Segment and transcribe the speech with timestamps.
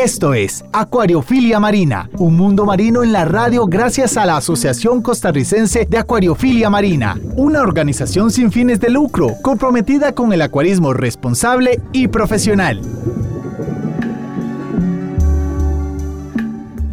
[0.00, 5.86] Esto es Acuariofilia Marina, un mundo marino en la radio gracias a la Asociación Costarricense
[5.86, 12.06] de Acuariofilia Marina, una organización sin fines de lucro comprometida con el acuarismo responsable y
[12.06, 12.80] profesional.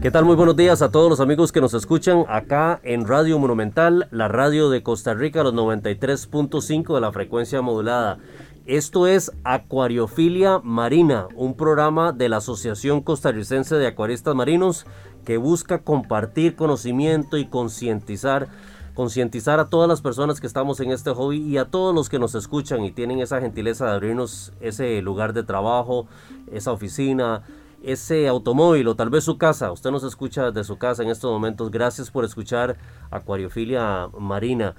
[0.02, 0.26] ¿Qué tal?
[0.26, 4.28] Muy buenos días a todos los amigos que nos escuchan acá en Radio Monumental, la
[4.28, 8.18] radio de Costa Rica, los 93.5 de la frecuencia modulada.
[8.66, 14.88] Esto es Acuariofilia Marina, un programa de la Asociación Costarricense de Acuaristas Marinos
[15.24, 18.48] que busca compartir conocimiento y concientizar
[18.96, 22.18] concientizar a todas las personas que estamos en este hobby y a todos los que
[22.18, 26.08] nos escuchan y tienen esa gentileza de abrirnos ese lugar de trabajo,
[26.52, 27.44] esa oficina,
[27.84, 29.72] ese automóvil o tal vez su casa.
[29.72, 31.70] Usted nos escucha desde su casa en estos momentos.
[31.70, 32.78] Gracias por escuchar
[33.12, 34.76] Acuariofilia Marina.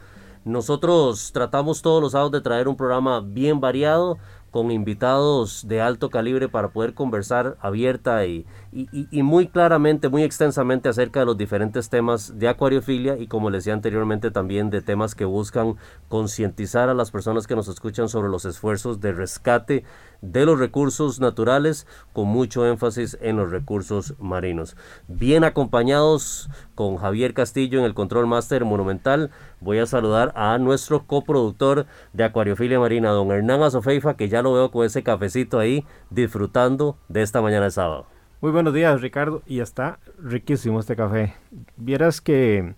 [0.47, 4.16] Nosotros tratamos todos los sábados de traer un programa bien variado
[4.53, 10.88] con invitados de alto calibre para poder conversar abierta y, y, muy claramente, muy extensamente
[10.88, 15.16] acerca de los diferentes temas de acuariofilia y como les decía anteriormente también de temas
[15.16, 15.75] que buscan
[16.08, 19.84] concientizar a las personas que nos escuchan sobre los esfuerzos de rescate
[20.22, 24.77] de los recursos naturales con mucho énfasis en los recursos marinos.
[25.09, 31.06] Bien acompañados con Javier Castillo en el Control Master Monumental, voy a saludar a nuestro
[31.06, 35.84] coproductor de Acuariofilia Marina, don Hernán Azofeifa, que ya lo veo con ese cafecito ahí
[36.11, 38.06] disfrutando de esta mañana de sábado.
[38.42, 39.42] Muy buenos días, Ricardo.
[39.47, 41.34] Y está riquísimo este café.
[41.77, 42.75] Vieras que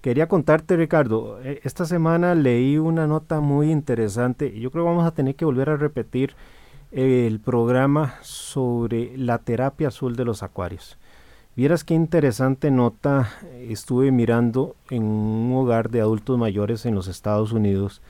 [0.00, 4.90] quería contarte, Ricardo, eh, esta semana leí una nota muy interesante y yo creo que
[4.90, 6.34] vamos a tener que volver a repetir
[6.92, 10.98] el programa sobre la terapia azul de los acuarios.
[11.56, 13.30] Vieras qué interesante nota
[13.68, 18.00] estuve mirando en un hogar de adultos mayores en los Estados Unidos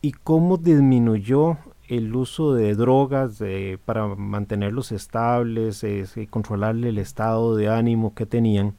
[0.00, 1.58] y cómo disminuyó
[1.88, 3.42] el uso de drogas
[3.84, 8.74] para mantenerlos estables, y controlarle el estado de ánimo que tenían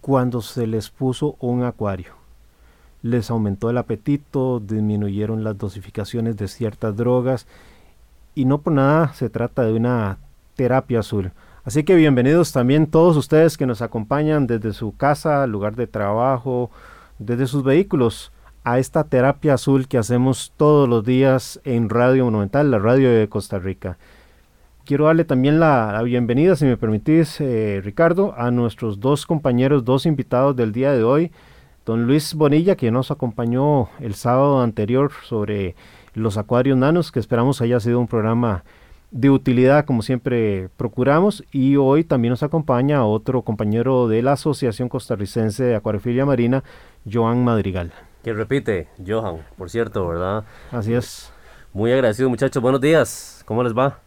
[0.00, 2.12] cuando se les puso un acuario.
[3.02, 7.46] Les aumentó el apetito, disminuyeron las dosificaciones de ciertas drogas
[8.38, 10.18] y no por nada se trata de una
[10.54, 11.32] terapia azul.
[11.64, 16.70] Así que bienvenidos también todos ustedes que nos acompañan desde su casa, lugar de trabajo,
[17.18, 18.30] desde sus vehículos
[18.62, 23.28] a esta terapia azul que hacemos todos los días en Radio Monumental, la radio de
[23.28, 23.98] Costa Rica.
[24.84, 30.06] Quiero darle también la, bienvenida, si me permitís, eh, Ricardo, a nuestros dos compañeros, dos
[30.06, 31.32] invitados del día de hoy.
[31.84, 35.74] Don Luis Bonilla, que nos acompañó el sábado anterior sobre
[36.18, 38.64] los acuarios nanos, que esperamos haya sido un programa
[39.10, 41.44] de utilidad, como siempre procuramos.
[41.52, 46.62] Y hoy también nos acompaña otro compañero de la Asociación Costarricense de Acuariofilia Marina,
[47.10, 47.92] Joan Madrigal.
[48.22, 50.44] Que repite, Johan, por cierto, ¿verdad?
[50.70, 51.32] Así es.
[51.72, 52.62] Muy agradecido, muchachos.
[52.62, 53.42] Buenos días.
[53.46, 53.98] ¿Cómo les va?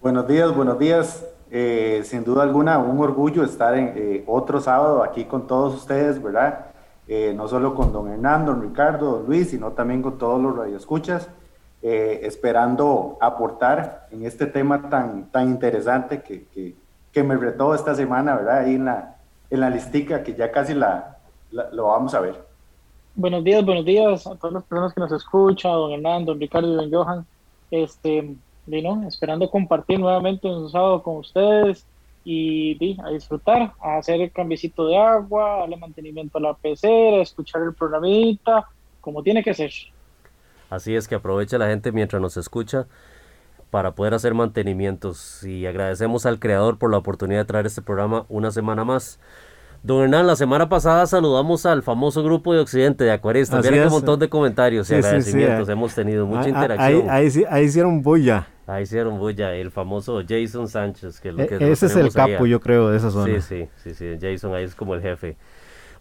[0.00, 1.26] Buenos días, buenos días.
[1.50, 6.22] Eh, sin duda alguna, un orgullo estar en eh, otro sábado aquí con todos ustedes,
[6.22, 6.73] ¿verdad?
[7.06, 10.56] Eh, no solo con don Hernando, don Ricardo, don Luis, sino también con todos los
[10.56, 11.28] radioescuchas,
[11.82, 16.74] esperando aportar en este tema tan, tan interesante que, que,
[17.12, 18.60] que, me retó esta semana, ¿verdad?
[18.60, 19.16] Ahí en la,
[19.50, 21.18] en la listica que ya casi la,
[21.50, 22.42] lo vamos a ver.
[23.14, 26.72] Buenos días, buenos días a todas las personas que nos escuchan, don Hernando, don Ricardo
[26.72, 27.26] y don Johan.
[27.70, 28.34] Este,
[29.08, 31.86] esperando compartir nuevamente un sábado con ustedes
[32.24, 37.62] y a disfrutar, a hacer el cambiecito de agua, darle mantenimiento a la pecera, escuchar
[37.62, 38.66] el programita,
[39.00, 39.70] como tiene que ser.
[40.70, 42.86] Así es que aproveche la gente mientras nos escucha
[43.70, 48.24] para poder hacer mantenimientos y agradecemos al creador por la oportunidad de traer este programa
[48.28, 49.18] una semana más.
[49.82, 53.60] Don Hernán, la semana pasada saludamos al famoso grupo de Occidente de Acuaristas.
[53.68, 55.68] Vieron un montón de comentarios y agradecimientos.
[55.68, 57.10] Hemos tenido mucha ah, ah, interacción.
[57.10, 58.46] Ahí, ahí, hicieron bulla.
[58.66, 59.54] Ahí hicieron bulla.
[59.54, 61.20] El famoso Jason Sánchez.
[61.20, 63.40] Que, e, ese es el capo, yo creo, de esa zona.
[63.40, 64.18] Sí, sí, sí, sí.
[64.20, 65.36] Jason ahí es como el jefe.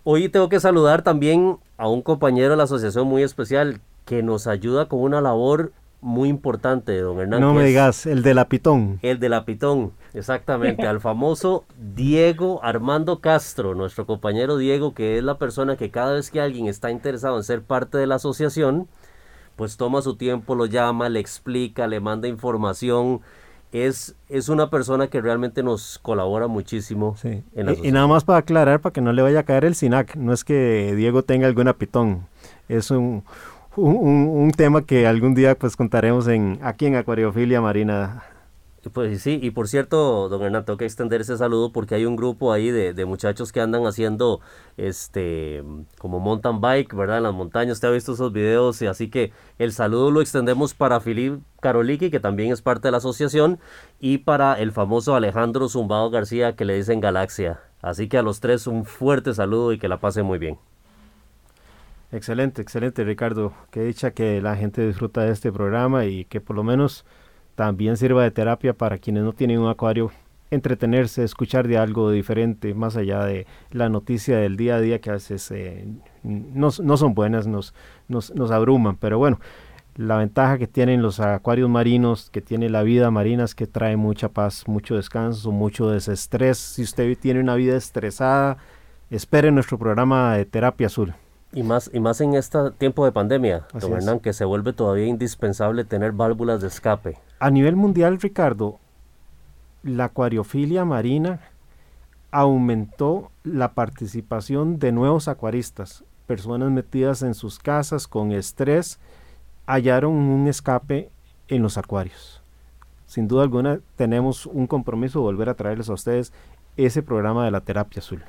[0.03, 4.47] Hoy tengo que saludar también a un compañero de la asociación muy especial que nos
[4.47, 5.71] ayuda con una labor
[6.03, 7.39] muy importante, don Hernán.
[7.39, 8.99] No me digas, el de la Pitón.
[9.01, 11.63] El de la Pitón, exactamente, al famoso
[11.95, 16.67] Diego Armando Castro, nuestro compañero Diego, que es la persona que cada vez que alguien
[16.67, 18.89] está interesado en ser parte de la asociación,
[19.55, 23.21] pues toma su tiempo, lo llama, le explica, le manda información.
[23.71, 27.15] Es, es una persona que realmente nos colabora muchísimo.
[27.17, 27.43] Sí.
[27.55, 30.15] y, y, nada más para aclarar, para que no le vaya a caer el SINAC,
[30.15, 32.27] no es que Diego tenga alguna pitón,
[32.69, 33.23] es un,
[33.75, 38.23] un, tema que algún día pues contaremos en aquí en Acuariofilia Marina.
[38.91, 42.17] Pues sí, y por cierto, don Hernán, tengo que extender ese saludo porque hay un
[42.17, 44.41] grupo ahí de, muchachos que andan haciendo
[44.75, 45.63] este
[45.99, 47.17] como mountain bike, ¿verdad?
[47.17, 50.73] En las montañas, usted ha visto esos videos, y así que el saludo lo extendemos
[50.73, 53.57] para Filip Karoliki, que también es parte de la asociación,
[54.01, 57.61] y para el famoso Alejandro Zumbado García, que le dicen Galaxia.
[57.81, 60.57] Así que a los tres un fuerte saludo y que la pasen muy bien.
[62.11, 63.53] Excelente, excelente Ricardo.
[63.71, 67.05] Qué dicha que la gente disfruta de este programa y que por lo menos
[67.55, 70.11] también sirva de terapia para quienes no tienen un acuario,
[70.51, 75.09] entretenerse, escuchar de algo diferente, más allá de la noticia del día a día que
[75.09, 75.87] a veces eh,
[76.23, 77.73] no, son buenas, nos,
[78.07, 78.97] nos, nos abruman.
[78.97, 79.39] Pero bueno,
[79.95, 83.97] la ventaja que tienen los acuarios marinos, que tiene la vida marina es que trae
[83.97, 86.57] mucha paz, mucho descanso, mucho desestrés.
[86.57, 88.57] Si usted tiene una vida estresada,
[89.09, 91.13] espere nuestro programa de terapia azul.
[91.53, 95.05] Y más, y más en este tiempo de pandemia, don Hernán, que se vuelve todavía
[95.05, 97.17] indispensable tener válvulas de escape.
[97.39, 98.79] A nivel mundial, Ricardo,
[99.83, 101.41] la acuariofilia marina
[102.31, 108.99] aumentó la participación de nuevos acuaristas, personas metidas en sus casas con estrés,
[109.67, 111.11] hallaron un escape
[111.47, 112.41] en los acuarios.
[113.05, 116.33] Sin duda alguna tenemos un compromiso de volver a traerles a ustedes
[116.77, 118.23] ese programa de la terapia azul.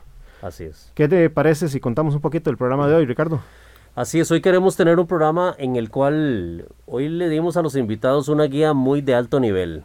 [0.45, 0.93] Así es.
[0.95, 3.41] ¿Qué te parece si contamos un poquito del programa de hoy, Ricardo?
[3.95, 7.77] Así es, hoy queremos tener un programa en el cual hoy le dimos a los
[7.77, 9.85] invitados una guía muy de alto nivel.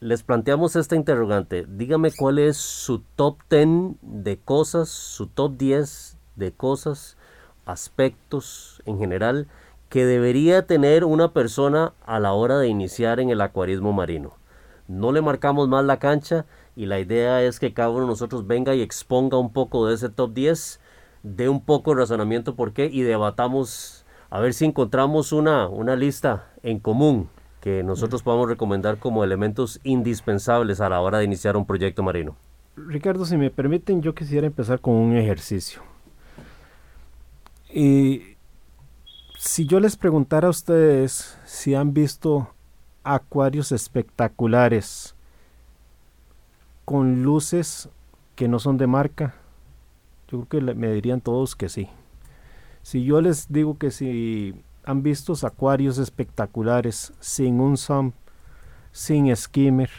[0.00, 1.64] Les planteamos esta interrogante.
[1.66, 7.16] Dígame cuál es su top 10 de cosas, su top 10 de cosas,
[7.64, 9.46] aspectos en general
[9.88, 14.34] que debería tener una persona a la hora de iniciar en el acuarismo marino.
[14.86, 18.46] No le marcamos más la cancha, y la idea es que cada uno de nosotros
[18.46, 20.80] venga y exponga un poco de ese top 10,
[21.22, 25.94] de un poco de razonamiento por qué y debatamos a ver si encontramos una, una
[25.94, 27.28] lista en común
[27.60, 32.34] que nosotros podamos recomendar como elementos indispensables a la hora de iniciar un proyecto marino.
[32.74, 35.82] Ricardo, si me permiten, yo quisiera empezar con un ejercicio.
[37.72, 38.36] Y
[39.38, 42.48] si yo les preguntara a ustedes si han visto
[43.04, 45.11] acuarios espectaculares
[46.84, 47.88] con luces
[48.34, 49.34] que no son de marca?
[50.28, 51.88] Yo creo que me dirían todos que sí.
[52.82, 58.14] Si yo les digo que si han visto acuarios espectaculares sin un sump,
[58.90, 59.90] sin skimmer,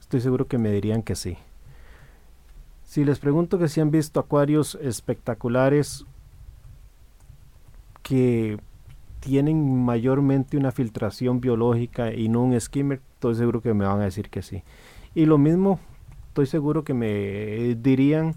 [0.00, 1.36] estoy seguro que me dirían que sí.
[2.84, 6.04] Si les pregunto que si han visto acuarios espectaculares
[8.02, 8.58] que
[9.20, 14.04] tienen mayormente una filtración biológica y no un skimmer, estoy seguro que me van a
[14.04, 14.62] decir que sí.
[15.14, 15.78] Y lo mismo
[16.30, 18.36] estoy seguro que me dirían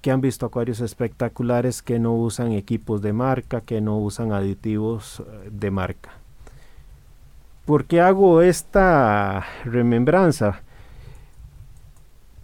[0.00, 5.20] que han visto acuarios espectaculares que no usan equipos de marca, que no usan aditivos
[5.20, 6.12] eh, de marca.
[7.66, 10.62] ¿Por qué hago esta remembranza?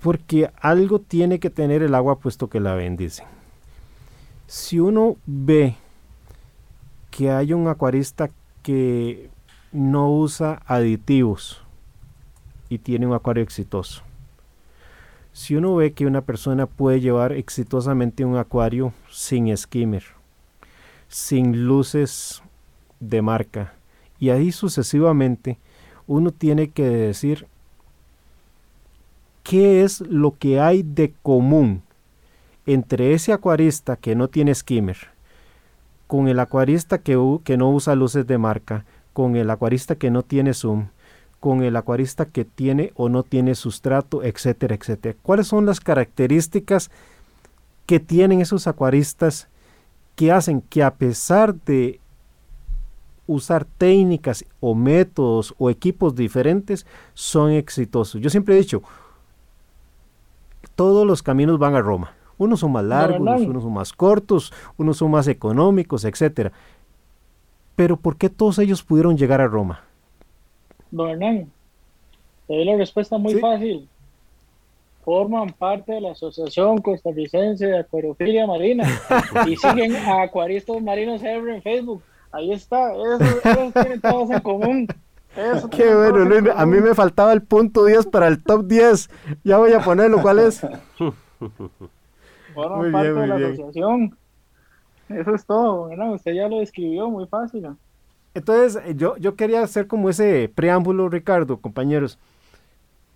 [0.02, 3.26] Porque algo tiene que tener el agua puesto que la bendicen.
[4.46, 5.76] Si uno ve
[7.10, 8.28] que hay un acuarista
[8.62, 9.30] que
[9.72, 11.62] no usa aditivos
[12.68, 14.02] y tiene un acuario exitoso,
[15.32, 20.04] si uno ve que una persona puede llevar exitosamente un acuario sin skimmer,
[21.08, 22.42] sin luces
[23.00, 23.74] de marca,
[24.18, 25.58] y ahí sucesivamente,
[26.06, 27.46] uno tiene que decir
[29.42, 31.82] qué es lo que hay de común
[32.66, 34.96] entre ese acuarista que no tiene skimmer,
[36.06, 40.22] con el acuarista que, que no usa luces de marca, con el acuarista que no
[40.22, 40.88] tiene zoom,
[41.42, 45.18] con el acuarista que tiene o no tiene sustrato, etcétera, etcétera.
[45.22, 46.88] ¿Cuáles son las características
[47.84, 49.48] que tienen esos acuaristas
[50.14, 51.98] que hacen que a pesar de
[53.26, 58.20] usar técnicas o métodos o equipos diferentes, son exitosos?
[58.20, 58.84] Yo siempre he dicho,
[60.76, 62.14] todos los caminos van a Roma.
[62.38, 66.52] Unos son más largos, unos son más cortos, unos son más económicos, etcétera.
[67.74, 69.80] Pero ¿por qué todos ellos pudieron llegar a Roma?
[70.92, 71.50] Don Hernán,
[72.46, 73.88] te doy la respuesta muy fácil.
[75.04, 78.86] Forman parte de la Asociación Costarricense de Acuariofilia Marina
[79.48, 82.02] y siguen a Acuaristas Marinos Ever en Facebook.
[82.30, 84.86] Ahí está, eso, tienen todos en común.
[85.70, 89.10] Qué bueno, a mí me faltaba el punto 10 para el top 10.
[89.44, 90.60] Ya voy a ponerlo, ¿cuál es?
[92.54, 94.16] Forman parte de la asociación.
[95.08, 96.12] Eso es todo, ¿no?
[96.12, 97.66] usted ya lo describió muy fácil.
[98.34, 102.18] Entonces, eh, yo, yo quería hacer como ese preámbulo, Ricardo, compañeros,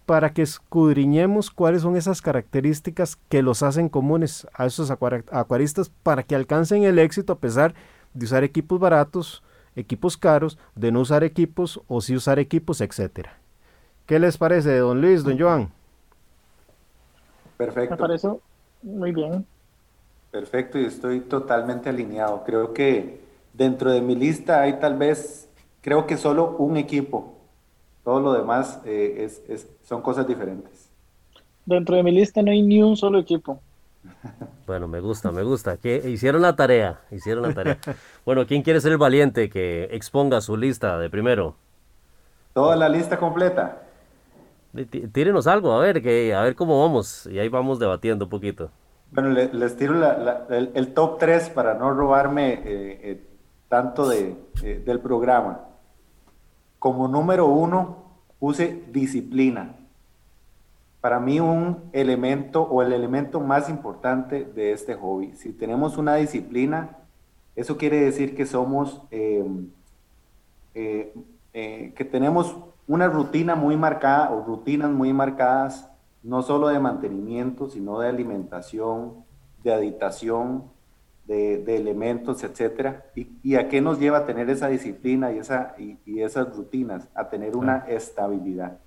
[0.05, 6.23] para que escudriñemos cuáles son esas características que los hacen comunes a esos acuaristas para
[6.23, 7.75] que alcancen el éxito a pesar
[8.15, 9.43] de usar equipos baratos,
[9.75, 13.39] equipos caros, de no usar equipos o si usar equipos, etcétera.
[14.07, 15.71] ¿Qué les parece, don Luis, don Joan?
[17.57, 17.97] Perfecto.
[17.97, 18.29] Me parece
[18.83, 19.45] muy bien.
[20.31, 22.45] Perfecto, y estoy totalmente alineado.
[22.45, 23.26] Creo que
[23.57, 25.49] dentro de mi lista hay tal vez,
[25.81, 27.35] creo que solo un equipo.
[28.05, 30.91] Todo lo demás eh, es, son cosas diferentes.
[31.65, 33.61] Dentro de mi lista no hay ni un solo equipo.
[34.67, 35.77] Bueno, me gusta, me gusta.
[35.77, 37.79] Que hicieron la tarea, hicieron la tarea.
[38.25, 41.55] Bueno, ¿quién quiere ser el valiente que exponga su lista de primero?
[42.53, 43.83] Toda la lista completa.
[45.13, 47.27] Tírenos algo, a ver, que, a ver cómo vamos.
[47.27, 48.71] Y ahí vamos debatiendo un poquito.
[49.13, 49.95] Bueno, les tiro
[50.51, 53.21] el, top 3 para no robarme eh, eh,
[53.69, 55.61] tanto de, eh, del programa.
[56.79, 58.05] Como número uno,
[58.39, 59.75] puse disciplina.
[61.01, 65.33] Para mí un elemento o el elemento más importante de este hobby.
[65.35, 66.99] Si tenemos una disciplina,
[67.55, 69.63] eso quiere decir que somos, que
[72.11, 72.57] tenemos
[72.89, 75.89] una rutina muy marcada o rutinas muy marcadas
[76.27, 79.25] no solo de mantenimiento, sino de alimentación,
[79.63, 80.65] de habitación,
[81.27, 83.07] de, elementos, etcétera.
[83.15, 87.09] Y, a qué nos lleva a tener esa disciplina y, esa, y, esas rutinas?
[87.15, 88.79] A tener una estabilidad.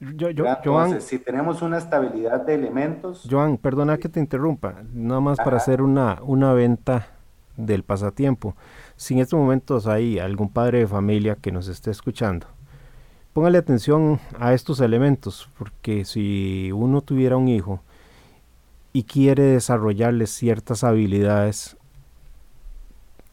[0.00, 3.26] Yo, yo, Entonces, si tenemos una estabilidad de elementos...
[3.30, 7.08] Joan, perdona que te interrumpa, nada más para hacer una, una venta
[7.56, 8.56] del pasatiempo.
[8.96, 12.46] Si en estos momentos hay algún padre de familia que nos esté escuchando
[13.38, 17.84] póngale atención a estos elementos, porque si uno tuviera un hijo
[18.92, 21.76] y quiere desarrollarle ciertas habilidades,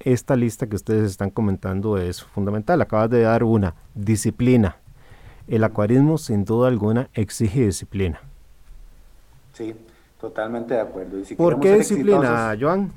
[0.05, 2.81] esta lista que ustedes están comentando es fundamental.
[2.81, 4.77] Acabas de dar una, disciplina.
[5.47, 8.21] El acuarismo sin duda alguna exige disciplina.
[9.53, 9.75] Sí,
[10.21, 11.17] totalmente de acuerdo.
[11.35, 12.91] ¿Por qué disciplina, Joan?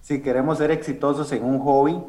[0.00, 2.02] Si queremos ser exitosos en un hobby,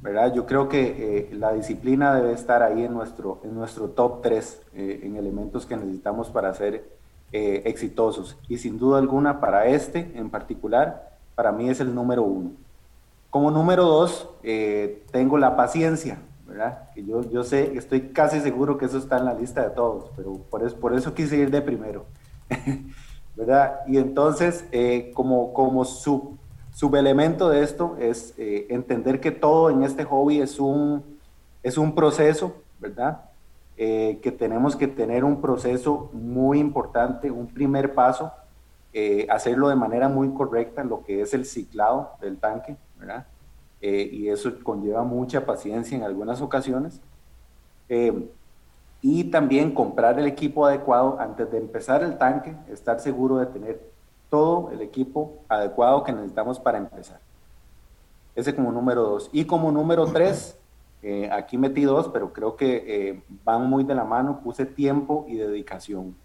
[0.00, 0.34] ¿verdad?
[0.34, 4.62] Yo creo que eh, la disciplina debe estar ahí en nuestro, en nuestro top 3
[4.74, 6.84] eh, en elementos que necesitamos para ser
[7.32, 8.36] eh, exitosos.
[8.48, 12.50] Y sin duda alguna, para este en particular, para mí es el número uno.
[13.32, 14.28] Como número dos,
[15.10, 16.90] tengo la paciencia, ¿verdad?
[16.94, 20.10] Que yo, yo sé, estoy casi seguro que eso está en la lista de todos,
[20.14, 22.04] pero por eso, por eso quise ir de primero,
[23.36, 23.80] ¿verdad?
[23.86, 24.66] Y entonces,
[25.14, 26.38] como, como sub
[26.72, 31.18] Subelemento de esto es eh, entender que todo en este hobby es un,
[31.62, 33.26] es un proceso, ¿verdad?
[33.76, 38.32] Eh, que tenemos que tener un proceso muy importante, un primer paso,
[38.94, 43.26] eh, hacerlo de manera muy correcta, lo que es el ciclado del tanque, ¿verdad?
[43.80, 47.00] y eso conlleva mucha paciencia en algunas ocasiones.
[49.02, 53.92] y también comprar el equipo adecuado antes de empezar el tanque, estar seguro de tener
[54.32, 57.20] todo el equipo adecuado que necesitamos para empezar.
[58.34, 59.28] Ese como número dos.
[59.30, 60.56] Y como número tres,
[61.02, 65.26] eh, aquí metí dos, pero creo que eh, van muy de la mano, puse tiempo
[65.28, 66.16] y dedicación.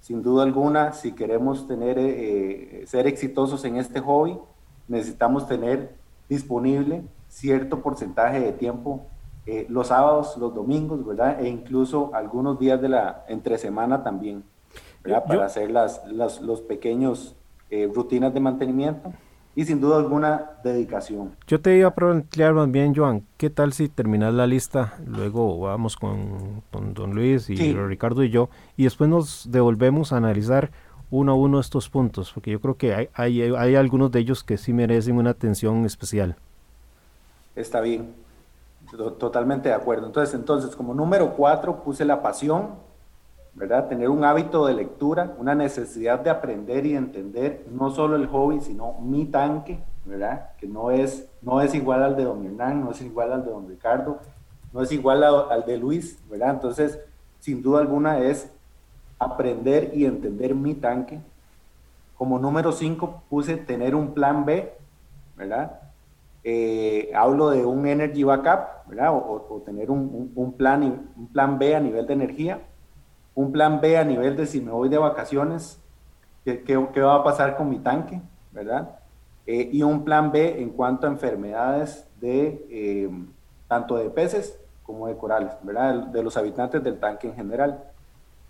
[0.00, 4.38] Sin duda alguna, si queremos tener, eh, ser exitosos en este hobby,
[4.86, 5.94] necesitamos tener
[6.28, 9.06] disponible cierto porcentaje de tiempo
[9.68, 11.40] los sábados, los domingos, ¿verdad?
[11.40, 14.42] E incluso algunos días de la entre semana también,
[15.04, 15.24] ¿verdad?
[15.24, 17.36] Para hacer las, las, los pequeños
[17.70, 19.12] eh, rutinas de mantenimiento
[19.56, 21.34] y sin duda alguna dedicación.
[21.48, 24.94] Yo te iba a plantear más bien, Joan, ¿qué tal si terminas la lista?
[25.04, 30.70] Luego vamos con, don Luis y Ricardo y yo y después nos devolvemos a analizar
[31.10, 34.42] uno a uno estos puntos, porque yo creo que hay, hay, hay algunos de ellos
[34.42, 36.36] que sí merecen una atención especial.
[37.54, 38.14] Está bien,
[39.18, 40.06] totalmente de acuerdo.
[40.06, 42.70] Entonces, entonces como número cuatro puse la pasión,
[43.54, 43.88] ¿verdad?
[43.88, 48.60] Tener un hábito de lectura, una necesidad de aprender y entender no solo el hobby,
[48.60, 50.50] sino mi tanque, ¿verdad?
[50.58, 53.50] Que no es, no es igual al de don Hernán, no es igual al de
[53.50, 54.18] don Ricardo,
[54.72, 56.50] no es igual al de Luis, ¿verdad?
[56.50, 56.98] Entonces,
[57.40, 58.50] sin duda alguna es
[59.18, 61.20] aprender y entender mi tanque.
[62.16, 64.72] Como número 5 puse tener un plan B,
[65.36, 65.80] ¿verdad?
[66.44, 69.12] Eh, hablo de un energy backup, ¿verdad?
[69.12, 70.82] O, tener un, un, plan,
[71.16, 72.60] un plan B a nivel de energía
[73.36, 75.78] un plan B a nivel de si me voy de vacaciones,
[76.44, 78.20] qué, qué, va a pasar con mi tanque,
[78.50, 78.98] ¿verdad?
[79.46, 83.10] Eh, y un plan B en cuanto a enfermedades de eh,
[83.68, 86.06] tanto de peces como de corales, ¿verdad?
[86.06, 87.84] De, los habitantes del tanque en general.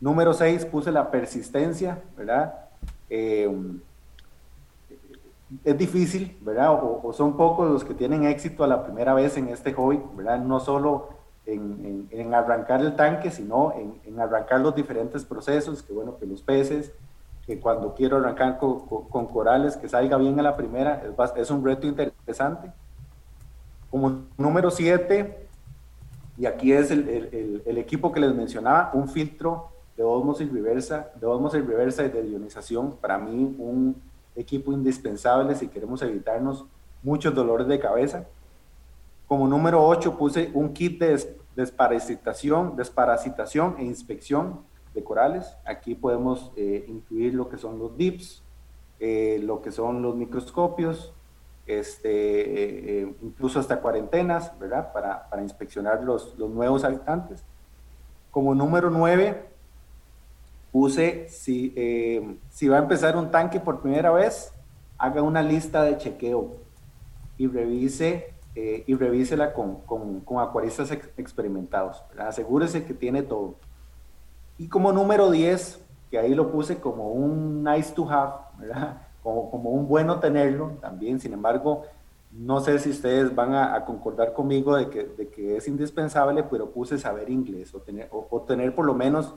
[0.01, 2.55] Número 6 puse la persistencia, ¿verdad?
[3.09, 3.51] Eh,
[5.65, 6.73] es difícil, ¿verdad?
[6.73, 10.03] O, o, son pocos los que tienen éxito a la primera vez en este hobby,
[10.17, 10.39] ¿verdad?
[10.39, 16.27] No solo en, arrancar el tanque, sino en, arrancar los diferentes procesos, que bueno, que
[16.27, 16.93] los peces,
[17.47, 21.65] que cuando quiero arrancar con, corales, que salga bien a la primera, es, es un
[21.65, 22.73] reto interesante.
[23.91, 25.45] Como número 7,
[26.39, 31.27] Y aquí es el, el, equipo que les mencionaba, un filtro de osmosis reversa, de
[31.27, 34.01] osmosis reversa y de ionización, para mí un
[34.35, 36.67] equipo indispensable si queremos evitarnos
[37.03, 38.27] muchos dolores de cabeza.
[39.27, 44.61] Como número 8 puse un kit de desparasitación, desparasitación e inspección
[44.95, 45.57] de corales.
[45.65, 48.43] Aquí podemos eh, incluir lo que son los DIPS,
[49.01, 51.13] eh, lo que son los microscopios,
[51.67, 54.93] este, eh, incluso hasta cuarentenas, ¿verdad?
[54.93, 57.43] Para, para inspeccionar los, los, nuevos habitantes.
[58.31, 59.56] Como número 9,
[60.77, 61.73] puse, si,
[62.51, 64.53] si va a empezar un tanque por primera vez,
[64.99, 66.57] haga una lista de chequeo
[67.39, 72.05] y revise y revísela con, con, con acuaristas experimentados.
[72.19, 73.55] Asegúrese que tiene todo.
[74.59, 75.81] Y como número 10,
[76.11, 78.35] que ahí lo puse como un nice to have,
[79.23, 81.85] Como, como un bueno tenerlo también, sin embargo,
[82.37, 86.71] no sé si ustedes van a, concordar conmigo de que, de que, es indispensable, pero
[86.71, 89.35] puse saber inglés o tener, o, tener por lo menos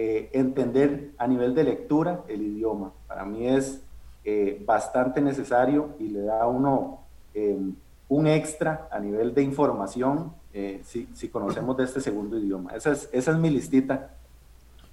[0.00, 2.92] eh, entender a nivel de lectura el idioma.
[3.08, 3.82] Para mí es
[4.24, 7.00] eh, bastante necesario y le da uno
[7.34, 7.74] em,
[8.08, 12.76] un extra a nivel de información eh, si, si, conocemos de este segundo idioma.
[12.76, 14.10] Esa es, esa es mi listita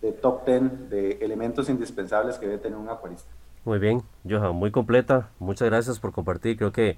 [0.02, 3.30] de top 10 de elementos indispensables que debe tener un acuarista.
[3.64, 5.30] Muy bien, Johan, muy completa.
[5.38, 6.58] Muchas gracias por compartir.
[6.58, 6.98] Creo que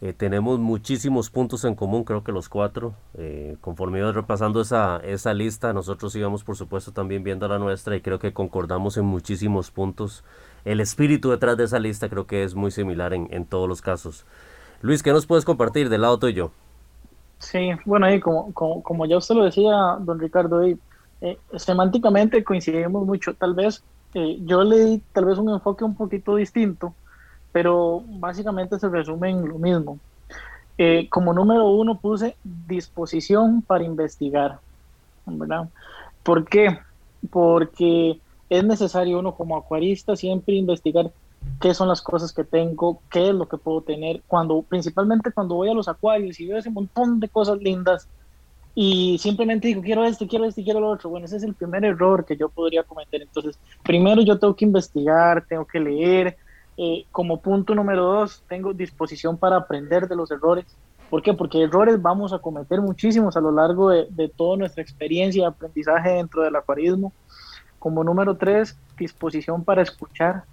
[0.00, 2.94] eh, tenemos muchísimos puntos en común, creo que los cuatro.
[3.14, 7.96] Eh, conforme iba repasando esa, esa lista, nosotros íbamos por supuesto también viendo la nuestra
[7.96, 10.24] y creo que concordamos en muchísimos puntos.
[10.64, 13.82] El espíritu detrás de esa lista creo que es muy similar en, en todos los
[13.82, 14.24] casos.
[14.82, 16.52] Luis, ¿qué nos puedes compartir del lado tuyo?
[17.38, 20.78] Sí, bueno, ahí como, como, como ya usted lo decía, don Ricardo, ahí,
[21.22, 23.34] eh, semánticamente coincidimos mucho.
[23.34, 23.82] Tal vez
[24.14, 26.94] eh, yo le di tal vez un enfoque un poquito distinto,
[27.52, 29.98] pero básicamente se resume en lo mismo.
[30.78, 34.60] Eh, como número uno puse disposición para investigar,
[35.26, 35.68] ¿verdad?
[36.22, 36.78] ¿Por qué?
[37.30, 41.12] Porque es necesario uno como acuarista siempre investigar
[41.60, 45.56] qué son las cosas que tengo, qué es lo que puedo tener, cuando principalmente cuando
[45.56, 48.08] voy a los acuarios y veo ese montón de cosas lindas,
[48.74, 51.10] y simplemente digo, quiero esto, quiero esto, quiero lo otro.
[51.10, 53.20] Bueno, ese es el primer error que yo podría cometer.
[53.22, 56.36] Entonces, primero yo tengo que investigar, tengo que leer.
[56.76, 60.66] Eh, como punto número dos, tengo disposición para aprender de los errores.
[61.10, 61.34] ¿Por qué?
[61.34, 65.48] Porque errores vamos a cometer muchísimos a lo largo de, de toda nuestra experiencia de
[65.48, 67.12] aprendizaje dentro del acuarismo.
[67.78, 70.44] Como número tres, disposición para escuchar.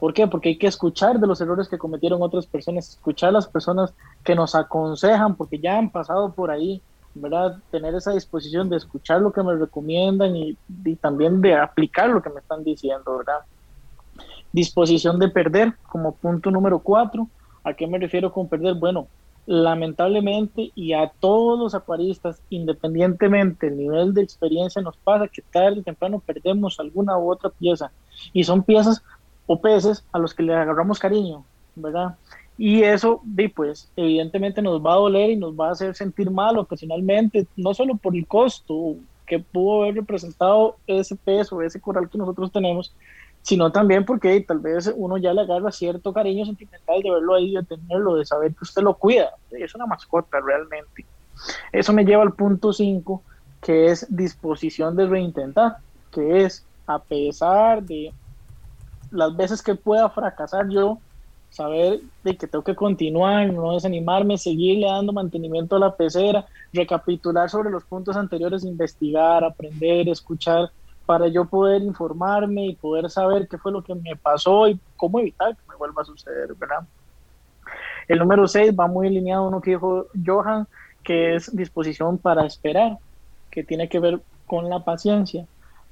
[0.00, 0.26] ¿Por qué?
[0.26, 3.92] Porque hay que escuchar de los errores que cometieron otras personas, escuchar a las personas
[4.24, 6.80] que nos aconsejan, porque ya han pasado por ahí,
[7.14, 7.58] ¿verdad?
[7.70, 10.56] Tener esa disposición de escuchar lo que me recomiendan y,
[11.02, 13.40] también de aplicar lo que me están diciendo, ¿verdad?
[14.52, 17.28] Disposición de perder como punto número cuatro.
[17.64, 18.74] ¿A qué me refiero con perder?
[18.74, 19.06] Bueno,
[19.46, 25.80] lamentablemente y a todos los acuaristas, independientemente del nivel de experiencia, nos pasa que tarde
[25.80, 27.90] o temprano perdemos alguna u otra pieza.
[28.32, 29.02] Y son piezas
[29.46, 32.16] o peces a los que le agarramos cariño, ¿verdad?
[32.56, 33.22] Y eso,
[33.56, 37.72] pues, evidentemente nos va a doler y nos va a hacer sentir mal ocasionalmente, no
[37.74, 42.94] solo por el costo que pudo haber representado ese peso, ese coral que nosotros tenemos,
[43.42, 47.54] sino también porque tal vez uno ya le agarra cierto cariño sentimental de verlo ahí,
[47.54, 49.30] de tenerlo, de saber que usted lo cuida.
[49.50, 51.06] Es una mascota realmente.
[51.72, 53.22] Eso me lleva al punto 5,
[53.60, 55.78] que es disposición de reintentar,
[56.10, 58.12] que es a pesar de
[59.10, 60.98] las veces que pueda fracasar yo,
[61.50, 67.50] saber de que tengo que continuar, no desanimarme, seguirle dando mantenimiento a la pecera, recapitular
[67.50, 70.70] sobre los puntos anteriores, investigar, aprender, escuchar,
[71.10, 75.18] para yo poder informarme y poder saber qué fue lo que me pasó y cómo
[75.18, 76.86] evitar que me vuelva a suceder, ¿verdad?
[78.06, 80.68] El número 6 va muy alineado a uno que dijo Johan,
[81.02, 82.96] que es disposición para esperar,
[83.50, 85.44] que tiene que ver con la paciencia.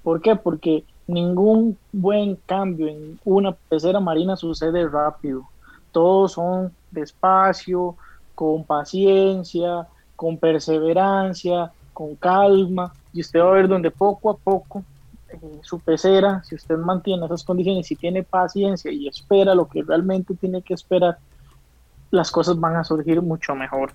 [0.04, 0.36] ¿Por qué?
[0.36, 5.48] Porque ningún buen cambio en una pecera marina sucede rápido.
[5.90, 7.96] Todos son despacio,
[8.36, 12.92] con paciencia, con perseverancia, con calma.
[13.12, 14.84] Y usted va a ver donde poco a poco
[15.30, 19.82] eh, su pecera, si usted mantiene esas condiciones, si tiene paciencia y espera lo que
[19.82, 21.18] realmente tiene que esperar,
[22.10, 23.92] las cosas van a surgir mucho mejor.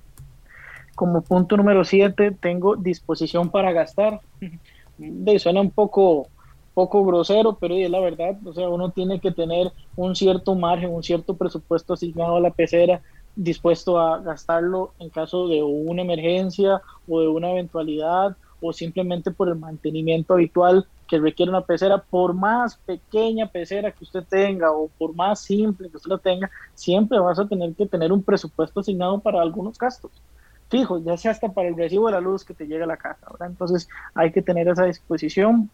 [0.95, 4.21] Como punto número 7, tengo disposición para gastar.
[4.97, 6.27] De, suena un poco
[6.73, 10.93] poco grosero, pero es la verdad, o sea, uno tiene que tener un cierto margen,
[10.93, 13.01] un cierto presupuesto asignado a la pecera,
[13.35, 19.49] dispuesto a gastarlo en caso de una emergencia o de una eventualidad o simplemente por
[19.49, 24.89] el mantenimiento habitual que requiere una pecera, por más pequeña pecera que usted tenga o
[24.97, 28.79] por más simple que usted la tenga, siempre vas a tener que tener un presupuesto
[28.79, 30.23] asignado para algunos gastos
[30.69, 32.97] fijo, ya sea hasta para el recibo de la luz que te llega a la
[32.97, 33.49] casa, ¿verdad?
[33.49, 35.69] Entonces hay que tener esa disposición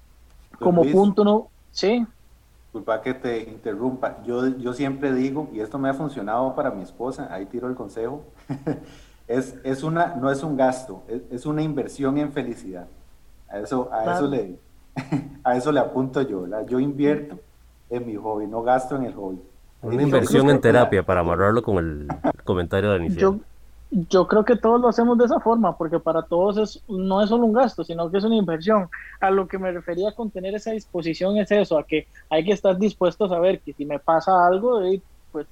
[0.60, 2.06] como punto no, sí.
[2.63, 6.84] Disculpa que te interrumpa, yo, yo siempre digo, y esto me ha funcionado para mi
[6.84, 8.25] esposa, ahí tiro el consejo,
[9.30, 12.88] es, es una, no es un gasto, es, una inversión en felicidad.
[13.48, 14.58] A eso, a eso le,
[15.44, 16.65] a eso le apunto yo, ¿verdad?
[16.68, 17.39] Yo invierto
[17.92, 19.39] en mi hobby, no gasto en el hobby.
[19.84, 22.08] Una inversión en terapia para amarrarlo con el
[22.44, 23.22] comentario de la inicial.
[23.22, 23.39] Yo,
[24.10, 27.30] yo creo que todos lo hacemos de esa forma, porque para todos es, no es
[27.30, 28.89] solo un gasto, sino que es una inversión.
[29.22, 32.54] A lo que me refería con tener esa disposición es eso, a que hay que
[32.54, 34.82] estar dispuesto a saber que si me pasa algo,
[35.32, 35.46] pues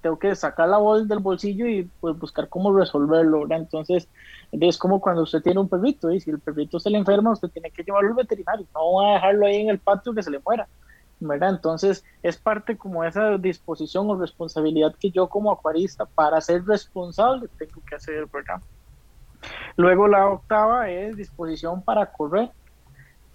[0.00, 3.58] tengo que sacar la bolsa del bolsillo y pues buscar cómo resolverlo, ¿verdad?
[3.58, 4.08] Entonces,
[4.52, 7.48] es como cuando usted tiene un perrito, y si el perrito se le enferma, usted
[7.48, 10.30] tiene que llevarlo al veterinario, no va a dejarlo ahí en el patio que se
[10.30, 10.68] le muera.
[11.18, 11.50] ¿verdad?
[11.50, 17.48] Entonces es parte como esa disposición o responsabilidad que yo como acuarista para ser responsable
[17.58, 18.60] tengo que hacer, ¿verdad?
[19.76, 22.50] Luego la octava es disposición para correr.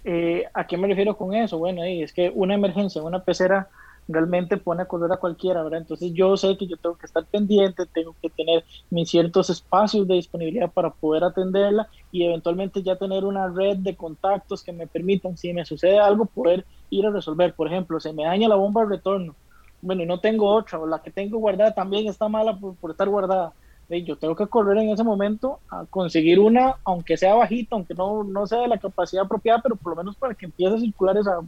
[0.04, 1.58] Eh, ¿A qué me refiero con eso?
[1.58, 3.68] Bueno, es que una emergencia, una pecera
[4.08, 5.80] realmente pone a correr a cualquiera, ¿verdad?
[5.80, 10.06] Entonces yo sé que yo tengo que estar pendiente, tengo que tener mis ciertos espacios
[10.08, 14.86] de disponibilidad para poder atenderla y eventualmente ya tener una red de contactos que me
[14.86, 17.54] permitan, si me sucede algo, poder ir a resolver.
[17.54, 19.34] Por ejemplo, se me daña la bomba de retorno,
[19.80, 23.08] bueno, y no tengo otra, o la que tengo guardada también está mala por, estar
[23.08, 23.52] guardada.
[23.88, 28.24] Yo tengo que correr en ese momento a conseguir una, aunque sea bajita, aunque no,
[28.24, 31.18] no sea de la capacidad apropiada, pero por lo menos para que empiece a circular
[31.18, 31.40] esa.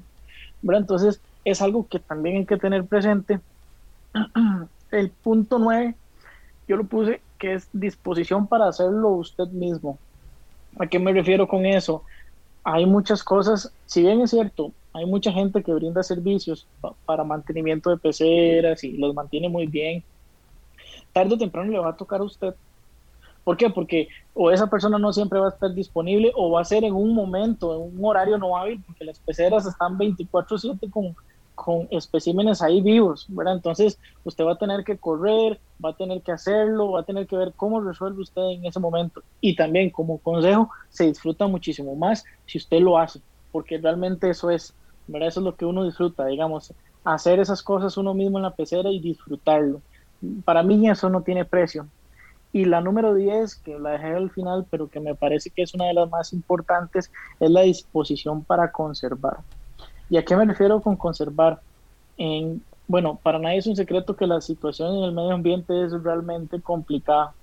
[0.61, 0.83] ¿verdad?
[0.83, 3.41] Entonces, es algo que también hay que tener presente.
[4.91, 5.95] El punto 9,
[6.69, 9.99] yo lo puse que es disposición para hacerlo usted mismo.
[10.79, 12.03] ¿A qué me refiero con eso?
[12.63, 16.67] Hay muchas cosas, si bien es cierto, hay mucha gente que brinda servicios
[17.05, 20.03] para mantenimiento de peceras y los mantiene muy bien.
[21.13, 22.55] Tarde o temprano le va a tocar a usted.
[23.43, 23.69] ¿Por qué?
[23.69, 26.95] Porque o esa persona no siempre va a estar disponible o va a ser en
[26.95, 31.15] un momento, en un horario no hábil, porque las peceras están 24/7 con
[31.55, 33.27] con especímenes ahí vivos.
[33.47, 37.27] Entonces usted va a tener que correr, va a tener que hacerlo, va a tener
[37.27, 39.23] que ver cómo resuelve usted en ese momento.
[39.41, 43.21] Y también como consejo, se disfruta muchísimo más si usted lo hace,
[43.53, 44.75] porque realmente eso es.
[45.07, 46.73] Eso es lo que uno disfruta, digamos,
[47.05, 49.83] hacer esas cosas uno mismo en la pecera y disfrutarlo.
[50.45, 51.87] Para mí eso no tiene precio.
[52.53, 55.75] Y la número 10, que la dejé al final, pero que me parece que es
[55.75, 59.39] una de las más importantes, es la disposición para conservar.
[60.15, 61.61] ¿Y a qué me refiero con conservar?
[62.17, 65.91] En, bueno, para nadie es un secreto que la situación en el medio ambiente es
[66.05, 67.35] realmente complicada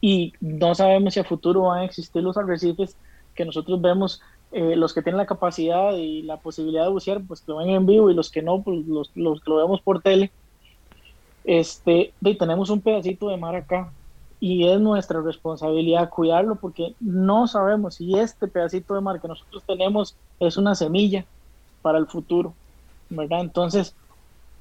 [0.00, 2.96] y no sabemos si a futuro van a existir los arrecifes
[3.34, 7.40] que nosotros vemos, eh, los que tienen la capacidad y la posibilidad de bucear, pues
[7.40, 9.80] que lo ven en vivo y los que no, pues los, los que lo vemos
[9.80, 10.30] por tele.
[11.42, 13.90] Este, de, tenemos un pedacito de mar acá
[14.38, 19.64] y es nuestra responsabilidad cuidarlo porque no sabemos si este pedacito de mar que nosotros
[19.66, 21.26] tenemos es una semilla
[21.82, 22.54] para el futuro,
[23.10, 23.40] ¿verdad?
[23.40, 23.94] Entonces,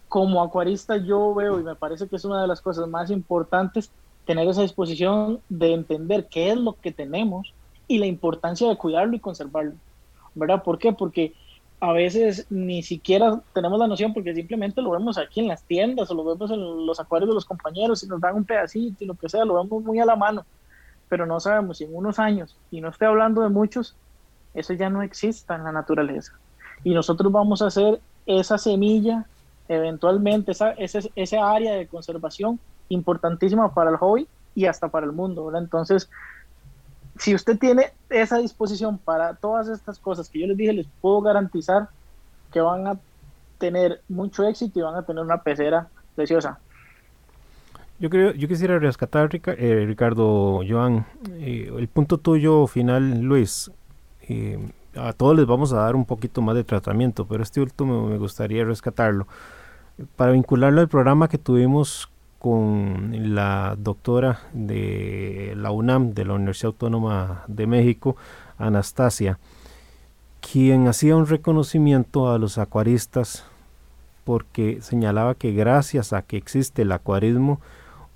[0.08, 3.92] como acuarista yo veo y me parece que es una de las cosas más importantes
[4.26, 7.54] tener esa disposición de entender qué es lo que tenemos
[7.88, 9.74] y la importancia de cuidarlo y conservarlo,
[10.36, 10.64] ¿verdad?
[10.64, 10.92] ¿Por qué?
[10.92, 11.34] Porque
[11.80, 16.10] a veces ni siquiera tenemos la noción porque simplemente lo vemos aquí en las tiendas
[16.10, 19.08] o lo vemos en los acuarios de los compañeros y nos dan un pedacito y
[19.08, 20.46] lo que sea, lo vemos muy a la mano,
[21.08, 23.96] pero no sabemos si en unos años, y no estoy hablando de muchos,
[24.54, 26.34] eso ya no exista en la naturaleza
[26.84, 29.26] y nosotros vamos a hacer esa semilla,
[29.68, 32.60] eventualmente, esa, esa, área de conservación
[32.90, 35.52] importantísima para el hobby y hasta para el mundo.
[35.58, 36.10] Entonces,
[37.18, 41.22] si usted tiene esa disposición para todas estas cosas que yo les dije, les puedo
[41.22, 41.90] garantizar
[42.52, 43.00] que van a
[43.58, 46.60] tener mucho éxito y van a tener una pecera preciosa.
[48.00, 53.72] Yo creo, yo quisiera rescatar, eh, Ricardo, Joan, eh, el punto tuyo final, Luis.
[54.30, 54.60] Eh,
[55.00, 58.18] a todos les vamos a dar un poquito más de tratamiento, pero este último me
[58.18, 59.28] gustaría rescatarlo.
[60.16, 66.68] Para vincularlo al programa que tuvimos con la doctora de la UNAM, de la Universidad
[66.68, 68.16] Autónoma de México,
[68.58, 69.40] Anastasia,
[70.40, 73.44] quien hacía un reconocimiento a los acuaristas
[74.24, 77.60] porque señalaba que gracias a que existe el acuarismo,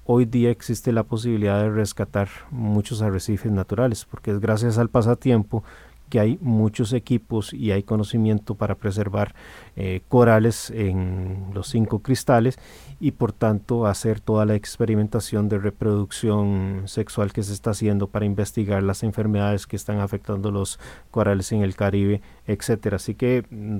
[0.05, 5.63] hoy día existe la posibilidad de rescatar muchos arrecifes naturales, porque es gracias al pasatiempo
[6.11, 9.33] que hay muchos equipos y hay conocimiento para preservar
[9.77, 12.59] eh, corales en los cinco cristales
[12.99, 18.25] y por tanto hacer toda la experimentación de reproducción sexual que se está haciendo para
[18.25, 20.79] investigar las enfermedades que están afectando los
[21.11, 22.97] corales en el Caribe, etcétera.
[22.97, 23.77] Así que mm,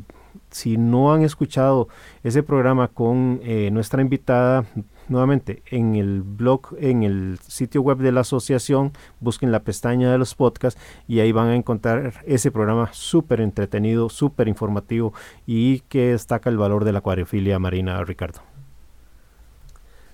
[0.49, 1.89] si no han escuchado
[2.23, 4.65] ese programa con eh, nuestra invitada
[5.11, 10.17] nuevamente en el blog, en el sitio web de la asociación, busquen la pestaña de
[10.17, 15.13] los podcasts y ahí van a encontrar ese programa súper entretenido, súper informativo
[15.45, 18.41] y que destaca el valor de la acuariofilia marina, Ricardo.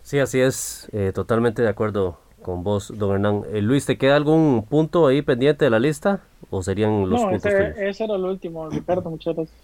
[0.01, 3.43] Sí, así es, eh, totalmente de acuerdo con vos, don Hernán.
[3.51, 7.45] Eh, Luis, ¿te queda algún punto ahí pendiente de la lista o serían los puntos
[7.45, 9.57] ese, ese era el último, Ricardo, muchas gracias.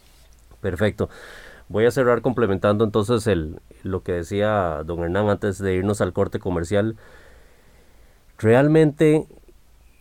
[0.60, 1.10] Perfecto.
[1.73, 6.13] Voy a cerrar complementando entonces el, lo que decía don Hernán antes de irnos al
[6.13, 6.97] corte comercial.
[8.38, 9.25] Realmente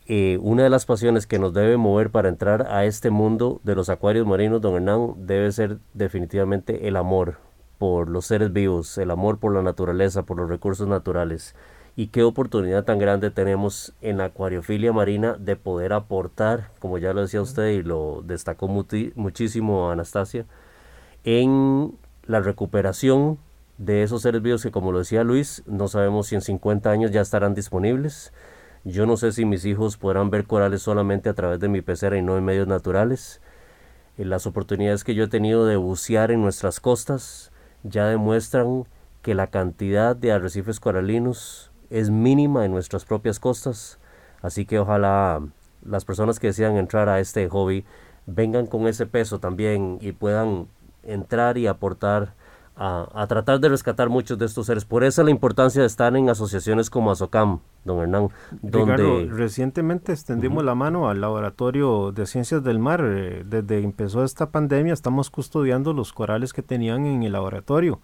[0.04, 3.74] eh, una de las pasiones que nos debe mover para entrar a este mundo de
[3.74, 7.38] los acuarios marinos, don Hernán, debe ser definitivamente el amor
[7.78, 11.54] por los seres vivos, el amor por la naturaleza, por los recursos naturales.
[11.96, 17.14] Y qué oportunidad tan grande tenemos en la acuariofilia marina de poder aportar, como ya
[17.14, 20.44] lo decía usted y lo destacó muchísimo Anastasia,
[21.24, 23.38] en la recuperación
[23.78, 27.11] de esos seres vivos que, como lo decía Luis, no sabemos si en 50 años
[27.11, 28.32] ya estarán disponibles.
[28.85, 32.16] Yo no sé si mis hijos podrán ver corales solamente a través de mi pecera
[32.16, 33.40] y no en medios naturales.
[34.18, 37.50] En las oportunidades que yo he tenido de bucear en nuestras costas
[37.82, 38.85] ya demuestran
[39.22, 43.98] que la cantidad de arrecifes coralinos es mínima en nuestras propias costas.
[44.42, 45.40] Así que ojalá
[45.85, 47.85] las personas que desean entrar a este hobby
[48.26, 50.68] vengan con ese peso también y puedan
[51.02, 52.34] entrar y aportar
[52.74, 54.84] a, tratar de rescatar muchos de estos seres.
[54.84, 58.28] Por eso la importancia de estar en asociaciones como ASOCAM, don Hernán.
[58.62, 59.28] Donde...
[59.30, 63.02] recientemente extendimos la mano al Laboratorio de Ciencias del Mar.
[63.04, 68.00] Eh, desde empezó esta pandemia estamos custodiando los corales que tenían en el laboratorio.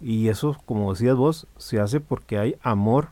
[0.00, 3.08] Y eso, como decías vos, se hace porque hay amor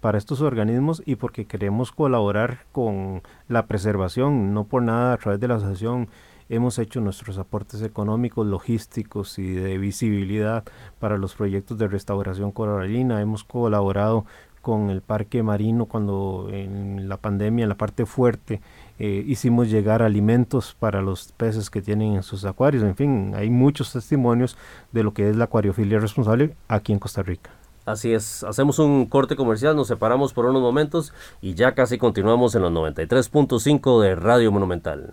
[0.00, 5.40] para estos organismos y porque queremos colaborar con la preservación, no por nada a través
[5.40, 6.08] de la asociación
[6.48, 10.64] hemos hecho nuestros aportes económicos, logísticos y de visibilidad
[10.98, 13.20] para los proyectos de restauración coralina.
[13.20, 14.24] Hemos colaborado
[14.64, 18.62] con el parque marino cuando en la pandemia, en la parte fuerte,
[18.98, 22.82] eh, hicimos llegar alimentos para los peces que tienen en sus acuarios.
[22.82, 24.56] En fin, hay muchos testimonios
[24.90, 27.50] de lo que es la acuariofilia responsable aquí en Costa Rica.
[27.84, 32.54] Así es, hacemos un corte comercial, nos separamos por unos momentos y ya casi continuamos
[32.54, 35.12] en los 93.5 de Radio Monumental.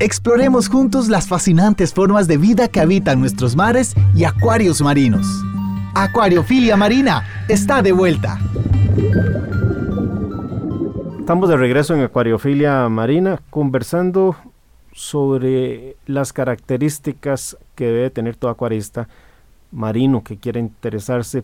[0.00, 5.26] Exploremos juntos las fascinantes formas de vida que habitan nuestros mares y acuarios marinos.
[5.92, 8.38] Acuariofilia Marina está de vuelta.
[11.18, 14.36] Estamos de regreso en Acuariofilia Marina conversando
[14.92, 19.08] sobre las características que debe tener todo acuarista
[19.72, 21.42] marino que quiere interesarse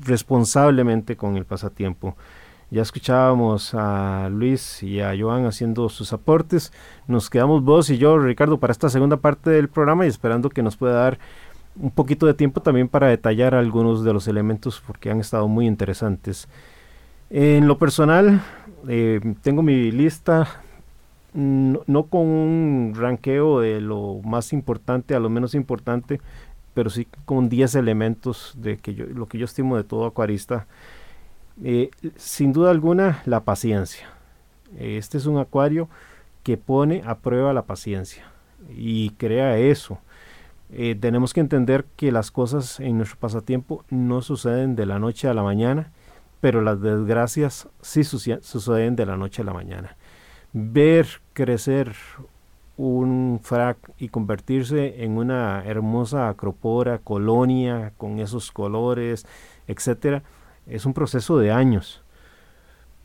[0.00, 2.16] responsablemente con el pasatiempo.
[2.70, 6.70] Ya escuchábamos a Luis y a Joan haciendo sus aportes.
[7.06, 10.62] Nos quedamos vos y yo, Ricardo, para esta segunda parte del programa y esperando que
[10.62, 11.18] nos pueda dar
[11.76, 15.66] un poquito de tiempo también para detallar algunos de los elementos porque han estado muy
[15.66, 16.46] interesantes.
[17.30, 18.42] En lo personal,
[18.86, 20.62] eh, tengo mi lista
[21.32, 26.20] no, no, con un ranqueo de lo más importante a lo menos importante,
[26.74, 30.66] pero sí con 10 elementos de que yo, lo que yo estimo de todo acuarista
[31.64, 34.08] eh, sin duda alguna, la paciencia.
[34.78, 35.88] Este es un acuario
[36.42, 38.24] que pone a prueba la paciencia
[38.70, 39.98] y crea eso.
[40.70, 45.28] Eh, tenemos que entender que las cosas en nuestro pasatiempo no suceden de la noche
[45.28, 45.92] a la mañana,
[46.40, 49.96] pero las desgracias sí suceden de la noche a la mañana.
[50.52, 51.94] Ver crecer
[52.76, 59.26] un frac y convertirse en una hermosa acropora, colonia, con esos colores,
[59.66, 60.22] etcétera,
[60.68, 62.02] es un proceso de años.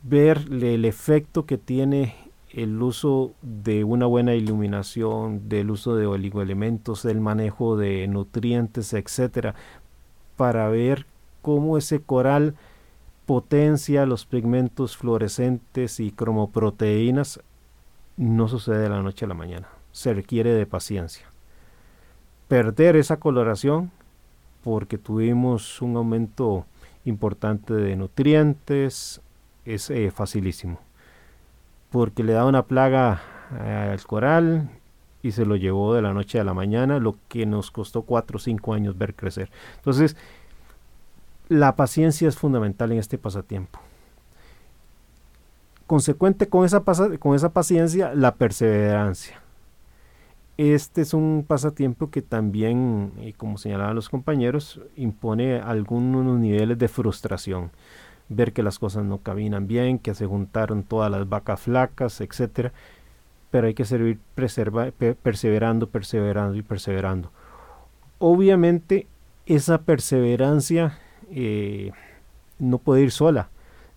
[0.02, 2.14] Ver el efecto que tiene
[2.50, 9.54] el uso de una buena iluminación, del uso de oligoelementos, del manejo de nutrientes, etcétera,
[10.36, 11.06] para ver
[11.42, 12.54] cómo ese coral
[13.26, 17.40] potencia los pigmentos fluorescentes y cromoproteínas
[18.16, 19.68] no sucede de la noche a la mañana.
[19.90, 21.26] Se requiere de paciencia.
[22.46, 23.90] Perder esa coloración
[24.62, 26.66] porque tuvimos un aumento
[27.04, 29.20] importante de nutrientes,
[29.64, 30.80] es eh, facilísimo.
[31.90, 33.22] Porque le da una plaga
[33.60, 34.70] eh, al coral
[35.22, 38.36] y se lo llevó de la noche a la mañana, lo que nos costó 4
[38.36, 39.50] o 5 años ver crecer.
[39.76, 40.16] Entonces,
[41.48, 43.80] la paciencia es fundamental en este pasatiempo.
[45.86, 46.82] Consecuente con esa,
[47.18, 49.43] con esa paciencia, la perseverancia.
[50.56, 57.72] Este es un pasatiempo que también, como señalaban los compañeros, impone algunos niveles de frustración.
[58.28, 62.70] Ver que las cosas no caminan bien, que se juntaron todas las vacas flacas, etc.
[63.50, 67.32] Pero hay que seguir perseverando, perseverando y perseverando.
[68.20, 69.08] Obviamente,
[69.46, 70.98] esa perseverancia
[71.32, 71.90] eh,
[72.60, 73.48] no puede ir sola,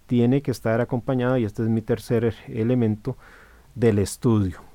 [0.07, 3.15] tiene que estar acompañada, y este es mi tercer elemento,
[3.75, 4.66] del estudio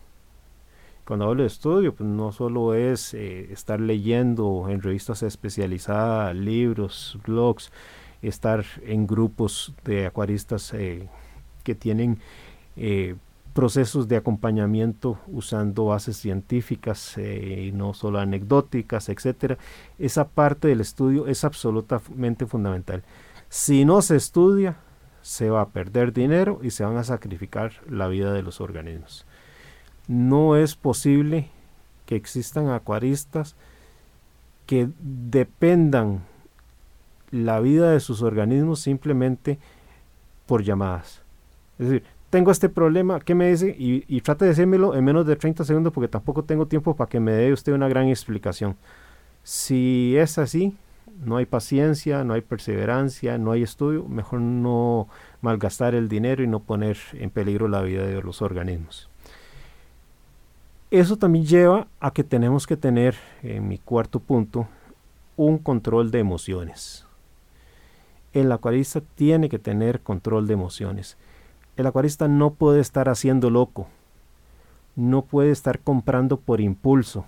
[1.05, 7.19] cuando hablo de estudio, pues no solo es eh, estar leyendo en revistas especializadas, libros,
[7.27, 7.73] blogs,
[8.23, 11.09] estar en grupos de acuaristas eh,
[11.65, 12.19] que tienen
[12.77, 13.17] eh,
[13.53, 19.59] procesos de acompañamiento usando bases científicas y no solo anecdóticas, etcétera.
[19.99, 23.03] Esa parte del estudio es absolutamente fundamental.
[23.49, 24.77] Si no se estudia,
[25.21, 29.27] se va a perder dinero y se van a sacrificar la vida de los organismos
[30.09, 31.49] no es posible
[32.07, 33.57] que existan acuaristas
[34.67, 36.23] que dependan
[37.31, 39.59] la vida de sus organismos simplemente
[40.47, 41.23] por llamadas.
[41.79, 43.75] Es decir, tengo este problema, ¿qué me dice?
[43.79, 47.21] Y, trate de decírmelo en menos de 30 segundos porque tampoco tengo tiempo para que
[47.21, 48.77] me dé usted una gran explicación.
[49.43, 50.75] Si es así,
[51.25, 55.09] no hay paciencia, no hay perseverancia, no hay estudio, mejor no
[55.43, 59.11] malgastar el dinero y no poner en peligro la vida de los organismos.
[60.93, 64.69] Eso también lleva a que tenemos que tener, en mi cuarto punto,
[65.39, 67.07] un control de emociones.
[68.35, 71.17] El acuarista tiene que tener control de emociones.
[71.79, 73.87] El acuarista no puede estar haciendo loco.
[74.95, 77.25] No puede estar comprando por impulso.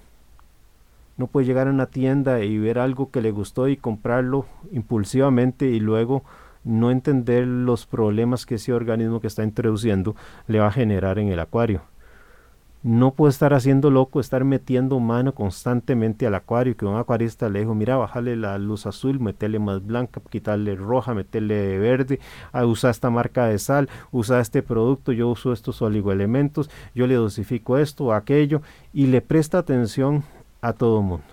[1.16, 5.70] No puede llegar a una tienda y ver algo que le gustó y comprarlo impulsivamente
[5.70, 6.22] y luego
[6.64, 10.14] no entender los problemas que ese organismo que está introduciendo
[10.48, 11.80] le va a generar en el acuario
[12.84, 17.60] no puede estar haciendo loco, estar metiendo mano constantemente al acuario, que un acuarista le
[17.60, 22.20] dijo, mira, bájale la luz azul, meterle más blanca, quitarle roja, meterle verde,
[22.52, 27.14] a usar esta marca de sal, usa este producto, yo uso estos oligoelementos, yo le
[27.14, 28.60] dosifico esto aquello,
[28.92, 30.22] y le presta atención
[30.60, 31.24] a todo mundo.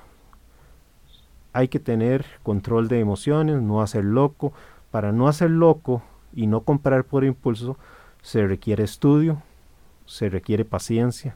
[1.51, 4.53] Hay que tener control de emociones, no hacer loco.
[4.89, 6.01] Para no hacer loco
[6.33, 7.77] y no comprar por impulso,
[8.21, 9.41] se requiere estudio,
[10.05, 11.35] se requiere paciencia,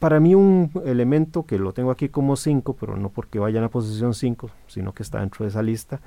[0.00, 3.64] para mí un elemento que lo tengo aquí como 5, pero no porque vaya en
[3.64, 6.00] la posición 5, sino que está dentro de esa lista,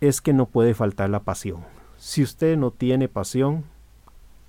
[0.00, 1.64] es que no puede faltar la pasión.
[1.98, 3.64] Si usted no tiene pasión,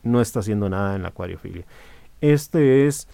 [0.04, 1.66] no está haciendo nada en la acuariofilia.
[2.22, 3.08] Este es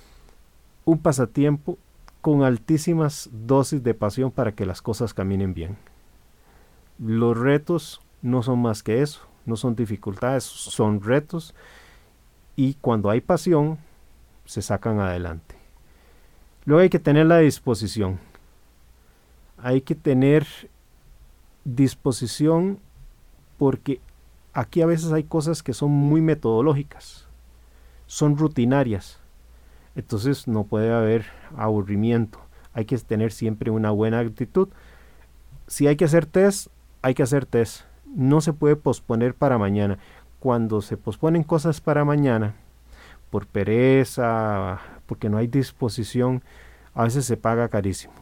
[0.84, 1.78] un pasatiempo
[2.20, 5.78] con altísimas dosis de pasión para que las cosas caminen bien.
[6.98, 11.54] Los retos no son más que eso, no son dificultades, son retos.
[12.56, 13.78] Y cuando hay pasión,
[14.46, 15.56] se sacan adelante.
[16.66, 18.20] Luego hay que tener la disposición.
[19.58, 20.48] Hay que tener
[21.66, 22.80] disposición
[23.58, 24.00] porque
[24.54, 27.28] aquí a veces hay cosas que son muy metodológicas,
[28.08, 29.20] son rutinarias.
[29.96, 31.26] Entonces no puede haber
[31.58, 32.40] aburrimiento.
[32.74, 34.70] Hay que tener siempre una buena actitud.
[35.68, 36.68] Si hay que hacer test,
[37.02, 37.82] hay que hacer test.
[38.16, 40.00] No se puede posponer para mañana.
[40.40, 42.56] Cuando se posponen cosas para mañana,
[43.30, 46.44] por pereza, porque no hay disposición,
[46.94, 48.14] a veces se paga carísimo.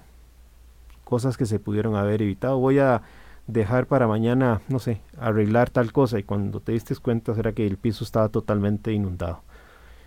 [1.03, 2.57] Cosas que se pudieron haber evitado.
[2.57, 3.01] Voy a
[3.47, 7.65] dejar para mañana, no sé, arreglar tal cosa y cuando te diste cuenta era que
[7.65, 9.41] el piso estaba totalmente inundado.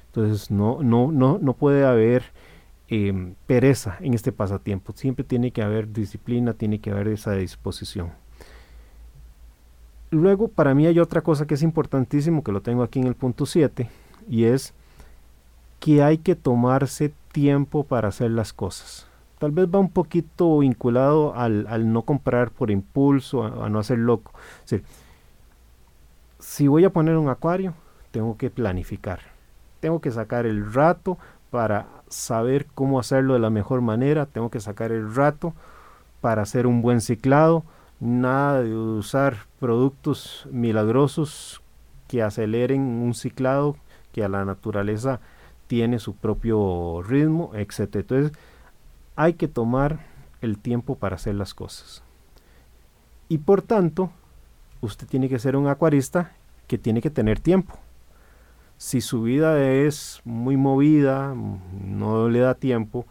[0.07, 2.25] Entonces no, no, no, no puede haber
[2.89, 4.93] em, pereza en este pasatiempo.
[4.95, 8.13] Siempre tiene que haber disciplina, tiene que haber esa disposición.
[10.11, 13.15] Luego, para mí hay otra cosa que es importantísimo, que lo tengo aquí en el
[13.15, 13.89] punto 7,
[14.29, 14.75] y es
[15.79, 19.07] que hay que tomarse tiempo para hacer las cosas.
[19.39, 24.33] Tal vez va un poquito vinculado al, no comprar por impulso, a, no hacer loco.
[26.39, 27.73] si voy a poner un acuario,
[28.11, 29.21] tengo que planificar.
[29.81, 31.17] Tengo que sacar el rato
[31.51, 34.27] para saber cómo hacerlo de la mejor manera.
[34.27, 35.55] Tengo que sacar el rato
[36.21, 37.65] para hacer un buen ciclado.
[38.01, 41.63] Nada de usar productos milagrosos
[42.09, 43.77] que aceleren un ciclado
[44.13, 45.21] que a la naturaleza
[45.67, 47.97] tiene su propio ritmo, etc.
[47.97, 48.33] Entonces,
[49.17, 50.01] hay que tomar
[50.41, 52.03] el tiempo para hacer las cosas.
[53.29, 54.11] Y por tanto,
[54.81, 56.33] usted tiene que ser un acuarista
[56.67, 57.79] que tiene que tener tiempo.
[58.77, 63.07] Si su vida es muy movida, no le da tiempo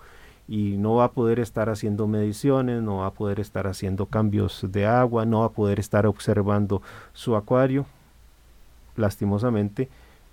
[0.49, 4.65] y no va a poder estar haciendo mediciones, no va a poder estar haciendo cambios
[4.71, 6.81] de agua, no va a poder estar observando
[7.13, 7.85] su acuario,
[8.95, 9.89] lastimosamente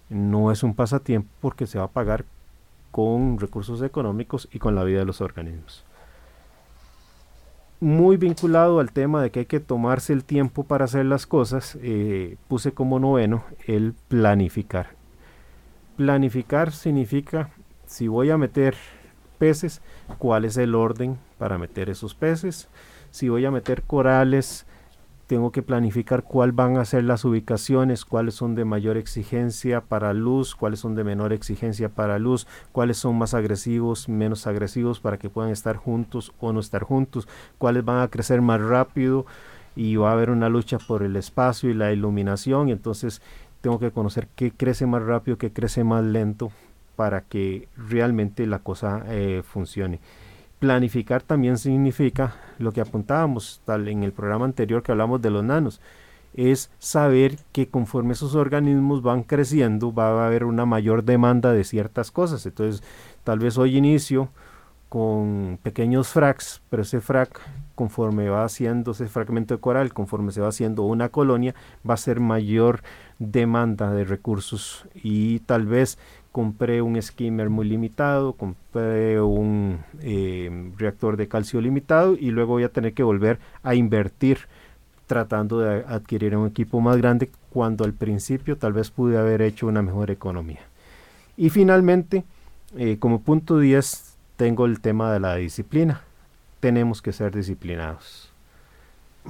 [0.08, 2.24] no es un pasatiempo porque se va a pagar
[2.90, 5.84] con recursos económicos y con la vida de los organismos.
[7.78, 11.76] Muy vinculado al tema de que hay que tomarse el tiempo para hacer las cosas,
[11.82, 14.94] eh, puse como noveno el planificar.
[15.98, 17.50] Planificar significa
[17.84, 18.76] si voy a meter
[19.36, 19.82] peces,
[20.18, 22.68] cuál es el orden para meter esos peces,
[23.10, 24.66] si voy a meter corales,
[25.26, 30.12] tengo que planificar cuáles van a ser las ubicaciones, cuáles son de mayor exigencia para
[30.12, 35.18] luz, cuáles son de menor exigencia para luz, cuáles son más agresivos, menos agresivos para
[35.18, 37.26] que puedan estar juntos o no estar juntos,
[37.58, 39.26] cuáles van a crecer más rápido
[39.74, 42.68] y va a haber una lucha por el espacio y la iluminación.
[42.68, 43.20] Entonces
[43.62, 46.52] tengo que conocer qué crece más rápido, qué crece más lento
[46.96, 50.00] para que realmente la cosa eh, funcione.
[50.58, 55.44] Planificar también significa lo que apuntábamos tal en el programa anterior que hablamos de los
[55.44, 55.80] nanos,
[56.34, 61.64] es saber que conforme esos organismos van creciendo va a haber una mayor demanda de
[61.64, 62.44] ciertas cosas.
[62.46, 62.82] Entonces,
[63.24, 64.30] tal vez hoy inicio
[64.88, 67.40] con pequeños fracs, pero ese frac,
[67.74, 71.54] conforme va haciendo ese fragmento de coral, conforme se va haciendo una colonia,
[71.88, 72.82] va a ser mayor
[73.18, 75.98] demanda de recursos y tal vez
[76.36, 82.64] compré un skimmer muy limitado, compré un eh, reactor de calcio limitado y luego voy
[82.64, 84.40] a tener que volver a invertir
[85.06, 89.66] tratando de adquirir un equipo más grande cuando al principio tal vez pude haber hecho
[89.66, 90.60] una mejor economía.
[91.38, 92.22] Y finalmente,
[92.76, 96.02] eh, como punto 10, tengo el tema de la disciplina.
[96.60, 98.30] Tenemos que ser disciplinados.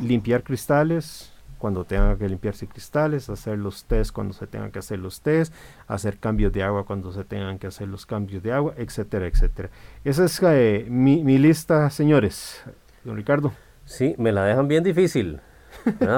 [0.02, 4.98] Limpiar cristales, cuando tengan que limpiarse cristales, hacer los test cuando se tengan que hacer
[4.98, 5.52] los test,
[5.86, 9.70] hacer cambios de agua cuando se tengan que hacer los cambios de agua, etcétera, etcétera.
[10.04, 12.62] Esa es eh, mi, lista, señores.
[13.04, 13.52] Don Ricardo.
[13.84, 15.40] Sí, me la dejan bien difícil,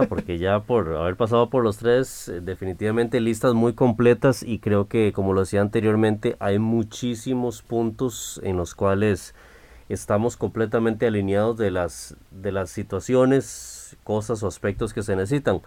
[0.08, 4.88] porque ya por haber pasado por los tres, eh, definitivamente listas muy completas y creo
[4.88, 9.34] que, como lo decía anteriormente, hay muchísimos puntos en los cuales
[9.90, 15.62] estamos completamente alineados de las, de las situaciones cosas o aspectos que se necesitan.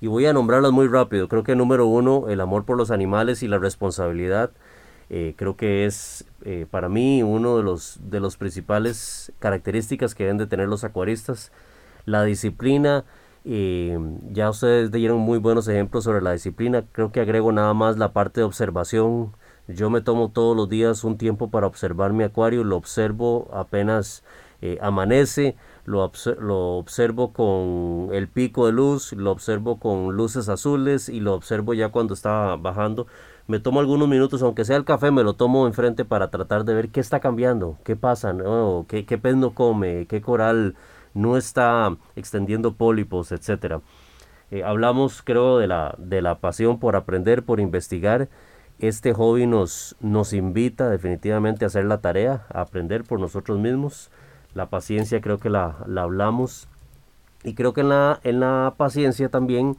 [0.00, 1.28] Y voy a nombrarlas muy rápido.
[1.28, 4.50] Creo que número uno, el amor por los animales y la responsabilidad.
[5.14, 10.24] Eh, creo que es eh, para mí uno de los, de los principales características que
[10.24, 11.52] deben de tener los acuaristas.
[12.06, 13.04] La disciplina,
[13.44, 13.98] eh,
[14.32, 16.84] ya ustedes dieron muy buenos ejemplos sobre la disciplina.
[16.92, 19.36] Creo que agrego nada más la parte de observación.
[19.68, 24.24] Yo me tomo todos los días un tiempo para observar mi acuario, lo observo apenas
[24.80, 26.10] amanece, lo,
[26.40, 31.74] lo, observo con el pico de luz, lo observo con luces azules y lo observo
[31.74, 33.06] ya cuando está bajando.
[33.48, 36.74] Me tomo algunos minutos, aunque sea el café, me lo tomo enfrente para tratar de
[36.74, 38.34] ver qué está cambiando, qué pasa,
[38.88, 40.76] ¿Qué, qué pez no come, qué coral
[41.14, 43.80] no está extendiendo pólipos, etcétera.
[44.50, 48.28] Eh, hablamos, creo, de la, de la pasión por aprender, por investigar.
[48.78, 54.10] Este hobby nos, nos invita definitivamente a hacer la tarea, a aprender por nosotros mismos.
[54.54, 56.68] La paciencia creo que la, hablamos.
[57.44, 59.76] Y creo que en la, en la paciencia también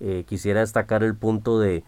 [0.00, 1.84] eh, quisiera destacar el punto de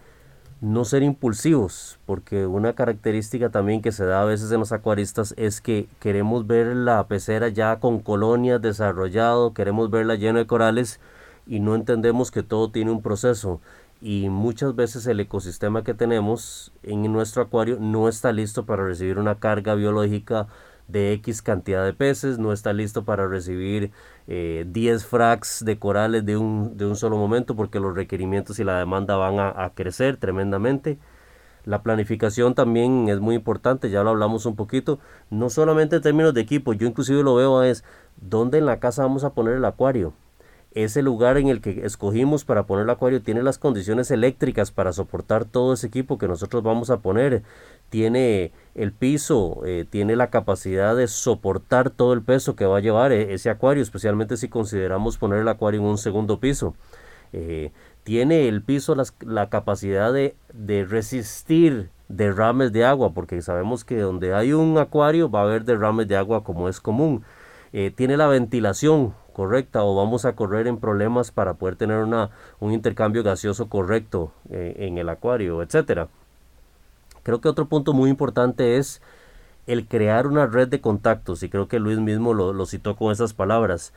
[0.61, 5.33] no ser impulsivos, porque una característica también que se da a veces en los acuaristas
[5.37, 10.99] es que queremos ver la pecera ya con colonias desarrollado, queremos verla llena de corales
[11.47, 13.61] y no entendemos que todo tiene un proceso
[14.01, 19.17] y muchas veces el ecosistema que tenemos en nuestro acuario no está listo para recibir
[19.17, 20.47] una carga biológica
[20.89, 23.91] de X cantidad de peces, no está listo para recibir
[24.27, 28.63] 10 eh, fracs de corales de un, de un, solo momento porque los requerimientos y
[28.63, 30.97] la demanda van a, crecer tremendamente.
[31.65, 36.33] La planificación también es muy importante, ya lo hablamos un poquito, no solamente en términos
[36.33, 37.83] de equipo, yo inclusive lo veo es
[38.17, 40.13] dónde en la casa vamos a poner el acuario.
[40.71, 44.93] Ese lugar en el que escogimos para poner el acuario tiene las condiciones eléctricas para
[44.93, 47.43] soportar todo ese equipo que nosotros vamos a poner
[47.89, 52.81] tiene el piso, eh, tiene la capacidad de soportar todo el peso que va a
[52.81, 56.75] llevar eh, ese acuario, especialmente si consideramos poner el acuario en un segundo piso.
[57.33, 57.71] Eh,
[58.03, 64.33] tiene el piso la capacidad de, de, resistir derrames de agua, porque sabemos que donde
[64.33, 67.23] hay un acuario va a haber derrames de agua como es común.
[67.95, 72.73] tiene la ventilación correcta o vamos a correr en problemas para poder tener una, un
[72.73, 76.09] intercambio gaseoso correcto en el acuario, etcétera.
[77.23, 79.01] Creo que otro punto muy importante es
[79.67, 83.33] el crear una red de contactos, y creo que Luis mismo lo, citó con esas
[83.33, 83.93] palabras.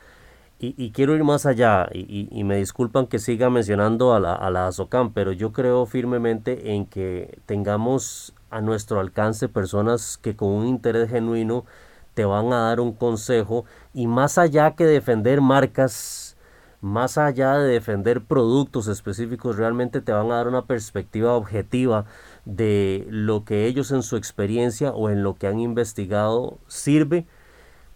[0.59, 4.67] Y, quiero ir más allá, y, me disculpan que siga mencionando a la, a la
[4.67, 10.67] ASOCAM, pero yo creo firmemente en que tengamos a nuestro alcance personas que con un
[10.67, 11.65] interés genuino
[12.13, 16.37] te van a dar un consejo, y más allá que defender marcas,
[16.81, 22.05] más allá de defender productos específicos, realmente te van a dar una perspectiva objetiva
[22.45, 27.25] de lo que ellos en su experiencia o en lo que han investigado sirve.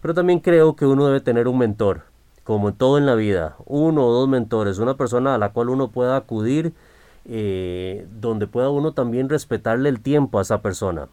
[0.00, 2.04] Pero también creo que uno debe tener un mentor,
[2.44, 5.90] como todo en la vida, uno o dos mentores, una persona a la cual uno
[5.90, 6.72] pueda acudir,
[7.26, 11.08] eh, donde pueda uno también respetarle el tiempo a esa persona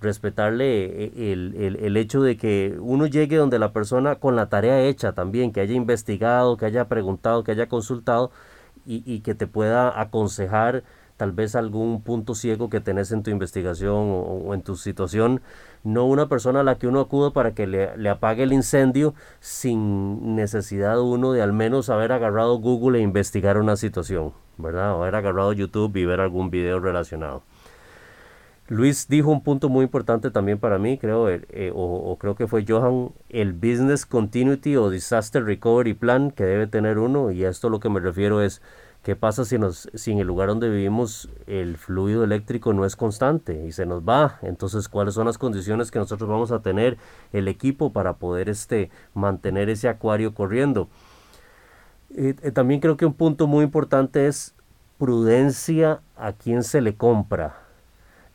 [0.00, 5.12] respetarle eh, el, hecho de que uno llegue donde la persona con la tarea hecha
[5.12, 8.30] también, que haya investigado, que haya preguntado, que haya consultado
[8.88, 10.84] y, que te pueda aconsejar
[11.16, 15.40] tal vez algún punto ciego que tenés en tu investigación o, en tu situación,
[15.84, 19.14] no una persona a la que uno acuda para que le, le, apague el incendio
[19.40, 24.94] sin necesidad uno de al menos haber agarrado Google e investigar una situación, ¿verdad?
[24.94, 27.42] O haber agarrado YouTube y ver algún video relacionado.
[28.68, 32.48] Luis dijo un punto muy importante también para mí, creo, eh, eh, o, creo que
[32.48, 37.48] fue Johan, el Business Continuity o Disaster Recovery Plan que debe tener uno, y a
[37.48, 38.60] esto lo que me refiero es,
[39.06, 42.96] ¿qué pasa si, nos, si en el lugar donde vivimos el fluido eléctrico no es
[42.96, 44.40] constante y se nos va?
[44.42, 46.98] Entonces, ¿cuáles son las condiciones que nosotros vamos a tener,
[47.32, 50.88] el equipo, para poder este, mantener ese acuario corriendo?
[52.16, 54.56] Eh, también creo que un punto muy importante es
[54.98, 57.66] prudencia a quien se le compra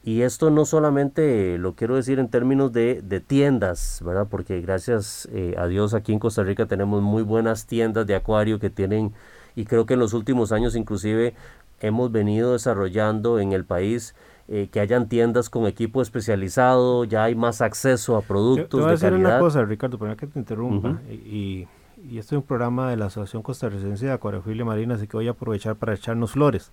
[0.04, 4.28] y esto no solamente lo quiero decir en términos de, tiendas, ¿verdad?
[4.30, 8.58] Porque gracias eh, a Dios aquí en Costa Rica tenemos muy buenas tiendas de acuario
[8.60, 9.14] que tienen,
[9.56, 11.34] y creo que en los últimos años inclusive
[11.80, 14.16] hemos venido desarrollando en el país
[14.48, 18.70] eh, que hayan tiendas con equipo especializado, ya hay más acceso a productos.
[18.70, 21.68] Te, voy a decir una cosa, Ricardo, para que te interrumpa, y,
[22.10, 25.28] y este es un programa de la Asociación Costarricense de Acuariofilia Marina, así que voy
[25.28, 26.72] a aprovechar para echarnos flores.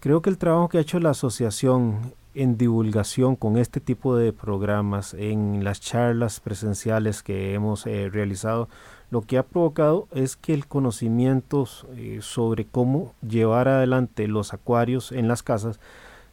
[0.00, 4.32] Creo que el trabajo que ha hecho la asociación en divulgación con este tipo de
[4.32, 8.68] programas, en las charlas presenciales que hemos eh, realizado,
[9.10, 15.12] lo que ha provocado es que el conocimiento eh, sobre cómo llevar adelante los acuarios
[15.12, 15.80] en las casas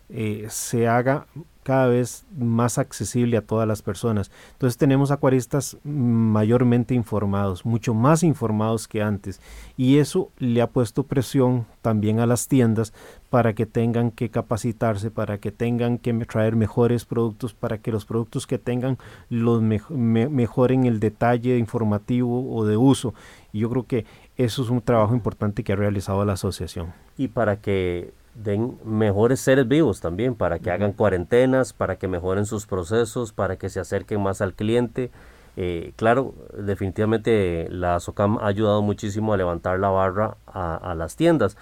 [0.09, 1.27] eh, se haga
[1.65, 4.29] cada vez más accesible a todas las personas.
[4.51, 9.41] Entonces tenemos acuaristas mayormente informados, mucho más informados que antes.
[9.75, 12.93] Y eso le ha puesto presión también a las tiendas
[13.31, 18.05] para que tengan que capacitarse, para que tengan que traer mejores productos, para que los
[18.05, 18.99] productos que tengan
[19.29, 23.15] los mejoren el detalle informativo o de uso.
[23.51, 24.05] Y yo creo que
[24.37, 26.93] eso es un trabajo importante que ha realizado la asociación.
[27.17, 32.45] Y para que den mejores seres vivos también, para que hagan cuarentenas, para que mejoren
[32.45, 35.11] sus procesos, para que se acerquen más al cliente.
[35.57, 41.57] Eh, claro, definitivamente la SOCAM ha ayudado muchísimo a levantar la barra a, las tiendas,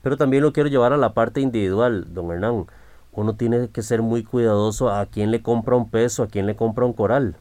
[0.00, 2.66] pero también lo quiero llevar a la parte individual, don Hernán.
[3.12, 6.56] Uno tiene que ser muy cuidadoso a quién le compra un peso, a quién le
[6.56, 7.36] compra un coral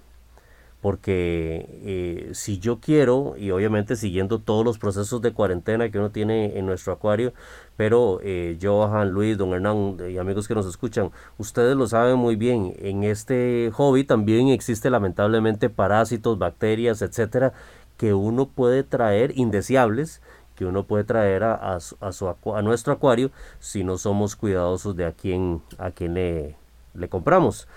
[0.82, 6.10] porque eh, si yo quiero, y obviamente siguiendo todos los procesos de cuarentena que uno
[6.10, 7.34] tiene en nuestro acuario,
[7.78, 12.36] pero eh, Johan, Luis, don Hernán y amigos que nos escuchan, ustedes lo saben muy
[12.36, 17.54] bien, en este hobby también existe lamentablemente parásitos, bacterias, etcétera,
[17.98, 20.22] que uno puede traer indeseables,
[20.56, 23.30] que uno puede traer a, a, nuestro acuario
[23.60, 26.56] si no somos cuidadosos de a quién, a quién le,
[26.96, 27.68] le compramos.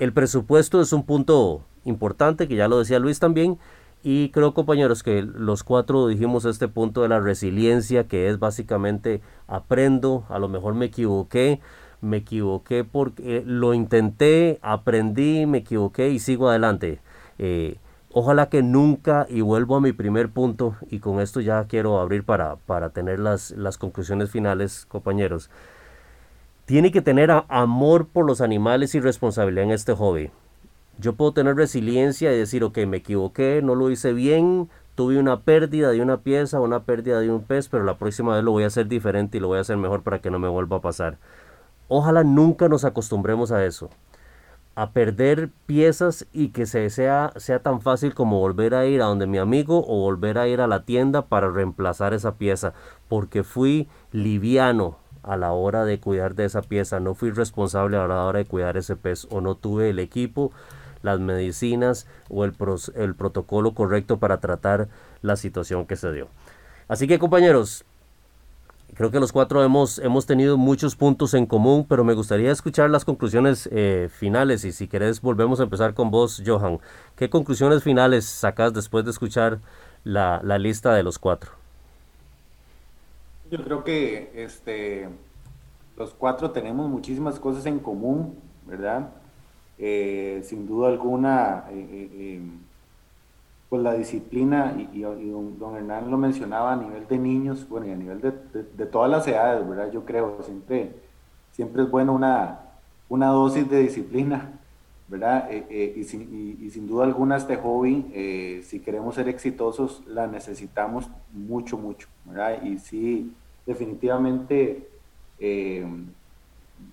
[0.00, 3.58] El presupuesto es un punto importante, que ya lo decía Luis también,
[4.02, 9.20] y creo compañeros que los cuatro dijimos este punto de la resiliencia, que es básicamente
[9.46, 11.60] aprendo, a lo mejor me equivoqué,
[12.00, 17.00] me equivoqué porque lo intenté, aprendí, me equivoqué y sigo adelante.
[17.38, 17.76] Eh,
[18.12, 22.24] ojalá que nunca, y vuelvo a mi primer punto, y con esto ya quiero abrir
[22.24, 25.50] para, para tener las, las conclusiones finales, compañeros.
[26.64, 30.30] Tiene que tener amor por los animales y responsabilidad en este hobby.
[31.00, 35.40] Yo puedo tener resiliencia y decir, ok, me equivoqué, no lo hice bien, tuve una
[35.40, 38.64] pérdida de una pieza, una pérdida de un pez, pero la próxima vez lo voy
[38.64, 40.82] a hacer diferente y lo voy a hacer mejor para que no me vuelva a
[40.82, 41.16] pasar.
[41.88, 43.88] Ojalá nunca nos acostumbremos a eso,
[44.74, 49.06] a perder piezas y que se sea, sea tan fácil como volver a ir a
[49.06, 52.74] donde mi amigo o volver a ir a la tienda para reemplazar esa pieza,
[53.08, 58.06] porque fui liviano a la hora de cuidar de esa pieza, no fui responsable a
[58.06, 60.52] la hora de cuidar ese pez o no tuve el equipo
[61.02, 62.54] las medicinas o el,
[62.94, 64.88] el protocolo correcto para tratar
[65.22, 66.28] la situación que se dio.
[66.88, 67.84] Así que compañeros,
[68.94, 72.90] creo que los cuatro hemos, hemos tenido muchos puntos en común, pero me gustaría escuchar
[72.90, 76.78] las conclusiones eh, finales y si querés volvemos a empezar con vos, Johan.
[77.16, 79.60] ¿Qué conclusiones finales sacas después de escuchar
[80.04, 81.52] la, la lista de los cuatro?
[83.50, 85.08] Yo creo que este,
[85.96, 89.10] los cuatro tenemos muchísimas cosas en común, ¿verdad?
[89.82, 92.40] Eh, sin duda alguna, eh, eh,
[93.70, 97.96] pues la disciplina, y, don, Hernán lo mencionaba a nivel de niños, bueno, y a
[97.96, 98.32] nivel de,
[98.76, 99.90] de, todas las edades, ¿verdad?
[99.90, 100.92] Yo creo, siempre,
[101.52, 102.60] siempre es bueno una,
[103.08, 104.52] una dosis de disciplina,
[105.10, 105.52] ¿verdad?
[105.52, 110.02] Eh, eh, y, sin, y, sin, duda alguna este hobby, eh, si queremos ser exitosos,
[110.06, 112.62] la necesitamos mucho, mucho, ¿verdad?
[112.62, 113.32] Y sí,
[113.66, 114.88] definitivamente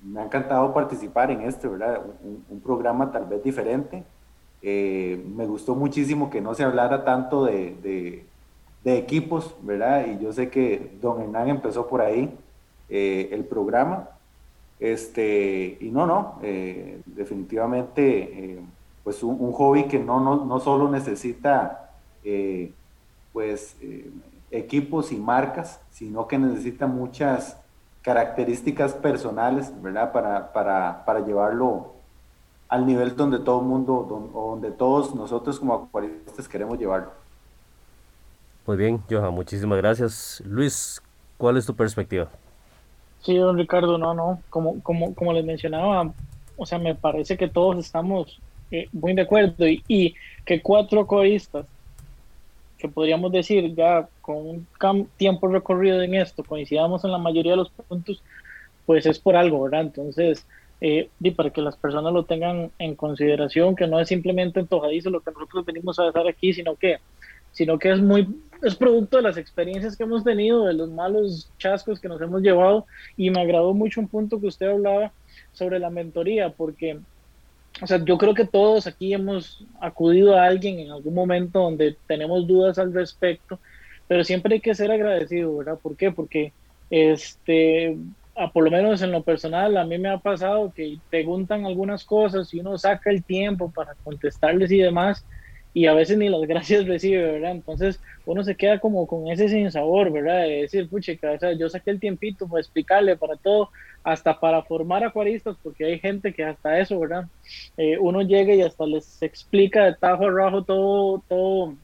[0.03, 2.01] me ha encantado participar en este, ¿verdad?
[2.49, 4.03] un programa tal vez diferente,
[4.61, 8.25] eh, me gustó muchísimo que no se hablara tanto de,
[8.83, 10.05] equipos, ¿verdad?
[10.07, 12.33] Y yo sé que don Hernán empezó por ahí
[12.89, 14.09] eh, el programa.
[14.79, 18.59] Este, y no, no, eh, definitivamente,
[19.03, 21.91] pues un, hobby que no, no, no solo necesita,
[23.33, 23.75] pues,
[24.51, 27.57] equipos y marcas, sino que necesita muchas
[28.07, 30.13] características personales, ¿verdad?
[30.13, 31.91] Para, para, para llevarlo
[32.69, 37.11] al nivel donde todo el mundo, donde todos nosotros como acuaristas queremos llevarlo.
[38.65, 40.41] Muy bien, Johan, muchísimas gracias.
[40.45, 41.01] Luis,
[41.37, 42.29] ¿cuál es tu perspectiva?
[43.23, 46.09] Sí, don Ricardo, no, no, como, como, como les mencionaba,
[46.55, 48.39] o sea, me parece que todos estamos
[48.71, 51.65] eh, muy de acuerdo y, que cuatro acuaristas,
[52.77, 57.57] que podríamos decir ya con un tiempo recorrido en esto, coincidamos en la mayoría de
[57.57, 58.21] los puntos,
[58.85, 59.81] pues es por algo, ¿verdad?
[59.81, 60.45] Entonces,
[60.79, 65.09] eh, y para que las personas lo tengan en consideración, que no es simplemente antojadizo
[65.09, 66.97] lo que nosotros venimos a dejar aquí, sino que,
[67.51, 68.27] sino que es muy
[68.63, 72.41] es producto de las experiencias que hemos tenido, de los malos chascos que nos hemos
[72.41, 75.11] llevado, y me agradó mucho un punto que usted hablaba
[75.51, 76.99] sobre la mentoría, porque,
[77.81, 81.97] o sea, yo creo que todos aquí hemos acudido a alguien en algún momento donde
[82.07, 83.59] tenemos dudas al respecto,
[84.07, 85.79] pero siempre hay que ser agradecido, ¿verdad?
[85.81, 86.11] ¿Por qué?
[86.11, 86.53] Porque
[86.89, 87.97] este,
[88.53, 92.53] por lo menos en lo personal, a mí me ha pasado que preguntan algunas cosas
[92.53, 95.25] y uno saca el tiempo para contestarles y demás,
[95.77, 97.51] y a veces ni las gracias recibe, ¿verdad?
[97.51, 100.41] Entonces uno se queda como con ese sinsabor, ¿verdad?
[100.41, 101.19] De decir, puche,
[101.55, 103.69] yo saqué el tiempito para explicarle, para todo,
[104.03, 107.25] hasta para formar acuaristas, porque hay gente que hasta eso, ¿verdad?
[107.77, 111.75] Eh, uno llega y hasta les explica de tajo a rajo todo, todo,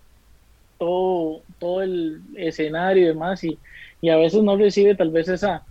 [0.79, 3.59] todo, todo el escenario y demás, y,
[4.01, 5.63] y a veces no recibe tal vez esa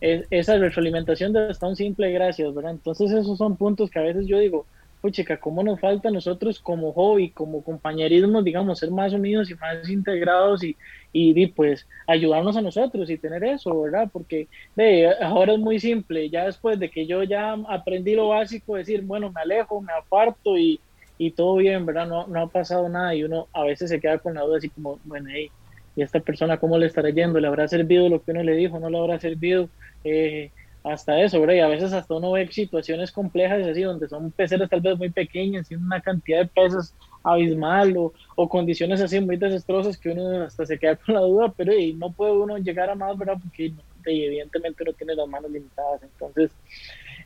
[0.00, 2.70] esa retroalimentación de hasta un simple gracias, ¿verdad?
[2.72, 4.64] Entonces esos son puntos que a veces yo digo,
[5.12, 9.54] chica, ¿cómo nos falta a nosotros como hobby, como compañerismo, digamos, ser más unidos y
[9.54, 10.76] más integrados y,
[11.12, 14.08] y, pues ayudarnos a nosotros y tener eso, ¿verdad?
[14.12, 18.76] Porque de, ahora es muy simple, ya después de que yo ya aprendí lo básico,
[18.76, 20.80] decir, bueno, me alejo, me aparto y,
[21.16, 22.06] y todo bien, ¿verdad?
[22.06, 24.70] No, no ha pasado nada y uno a veces se queda con la duda así
[24.70, 25.52] como, bueno, hey,
[25.94, 27.40] ¿y esta persona cómo le estará yendo?
[27.40, 28.78] ¿Le habrá servido lo que uno le dijo?
[28.78, 29.70] ¿No le habrá servido?
[30.04, 30.52] Eh,
[30.88, 31.54] hasta eso, ¿verdad?
[31.54, 35.10] Y a veces hasta uno ve situaciones complejas así, donde son peceras tal vez muy
[35.10, 40.42] pequeñas y una cantidad de peces abismal o, o, condiciones así muy desastrosas que uno
[40.42, 43.38] hasta se queda con la duda, pero no puede uno llegar a más, ¿verdad?
[43.42, 43.72] Porque
[44.04, 46.02] evidentemente uno tiene las manos limitadas.
[46.02, 46.50] Entonces,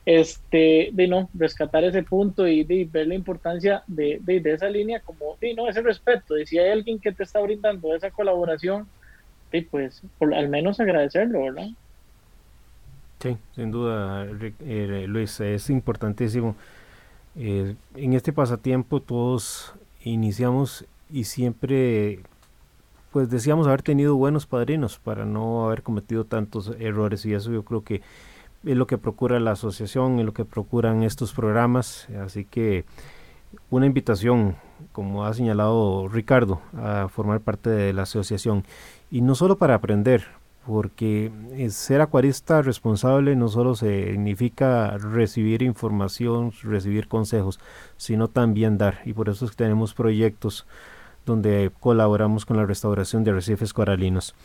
[0.05, 4.99] este, de no, rescatar ese punto y de, ver la importancia de, de, esa línea
[4.99, 8.87] como, de no, ese respeto, de si hay alguien que te está brindando esa colaboración,
[9.69, 11.67] pues al menos agradecerlo, ¿verdad?
[13.23, 14.27] Sí, sin duda,
[14.59, 16.57] eh, Luis, es importantísimo.
[17.37, 22.19] Eh, en este pasatiempo todos iniciamos y siempre
[23.13, 27.63] pues decíamos haber tenido buenos padrinos para no haber cometido tantos errores y eso yo
[27.63, 28.01] creo que
[28.65, 32.83] es lo que procura la asociación, es lo que procuran estos programas, así que
[33.69, 34.57] una invitación,
[34.91, 38.65] como ha señalado Ricardo, a formar parte de la asociación
[39.11, 40.25] y no solo para aprender,
[40.65, 47.59] porque eh, ser acuarista responsable no solo significa recibir información, recibir consejos,
[47.97, 48.99] sino también dar.
[49.05, 50.65] Y por eso tenemos proyectos
[51.25, 54.35] donde colaboramos con la restauración de arrecifes coralinos.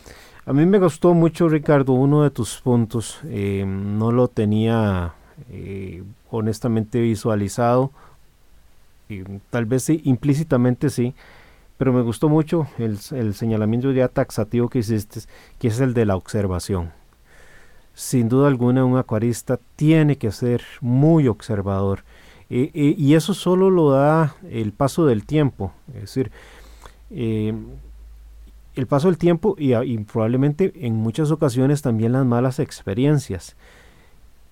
[0.45, 3.19] A mí me gustó mucho, Ricardo, uno de tus puntos.
[3.25, 5.13] Eh, no lo tenía
[5.51, 7.91] eh, honestamente visualizado.
[9.49, 11.13] tal vez sí, implícitamente sí,
[11.79, 12.99] pero me gustó mucho el,
[13.33, 15.21] señalamiento ya taxativo que hiciste,
[15.59, 16.91] que es el de la observación.
[17.93, 22.03] Sin duda alguna, un acuarista tiene que ser muy observador.
[22.49, 25.71] Y eso solo lo da el paso del tiempo.
[25.93, 26.31] Es decir,
[27.11, 27.53] eh,
[28.75, 33.55] el paso del tiempo y, y, probablemente en muchas ocasiones también las malas experiencias.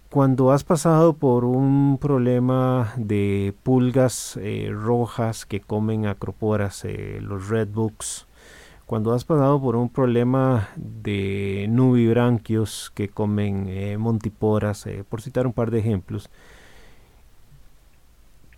[0.09, 7.49] Cuando has pasado por un problema de pulgas eh, rojas que comen acroporas, eh, los
[7.49, 8.25] redbooks,
[8.85, 15.51] cuando has pasado por un problema de nubibranquios que comen eh, montiporas, por citar un
[15.51, 16.29] par de ejemplos,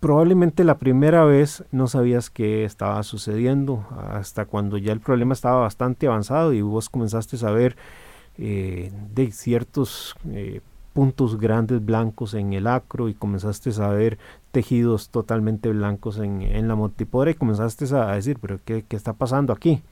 [0.00, 5.60] probablemente la primera vez no sabías qué estaba sucediendo hasta cuando ya el problema estaba
[5.60, 7.50] bastante avanzado y vos comenzaste a
[8.38, 10.62] eh, de ciertos eh,
[10.92, 14.18] puntos grandes blancos en el acro y comenzaste a ver
[14.52, 19.52] tejidos totalmente blancos en, la montipora y comenzaste a decir, pero ¿qué, ¿qué, está pasando
[19.52, 19.82] aquí?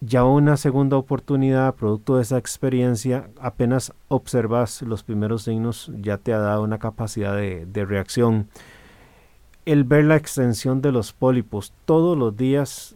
[0.00, 6.32] Ya una segunda oportunidad, producto de esa experiencia, apenas observas los primeros signos, ya te
[6.32, 8.48] ha dado una capacidad de, de reacción.
[9.64, 12.94] El ver la extensión de los pólipos todos los días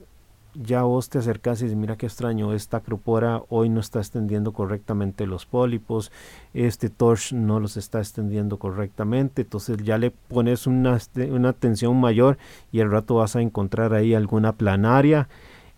[0.55, 4.53] ya vos te acercas y dices, mira qué extraño, esta acropora hoy no está extendiendo
[4.53, 6.13] correctamente los pólipos,
[6.55, 10.99] este torch no los está extendiendo correctamente, entonces ya le pones una,
[11.31, 12.39] una atención mayor
[12.71, 15.29] y al rato vas a encontrar ahí alguna planaria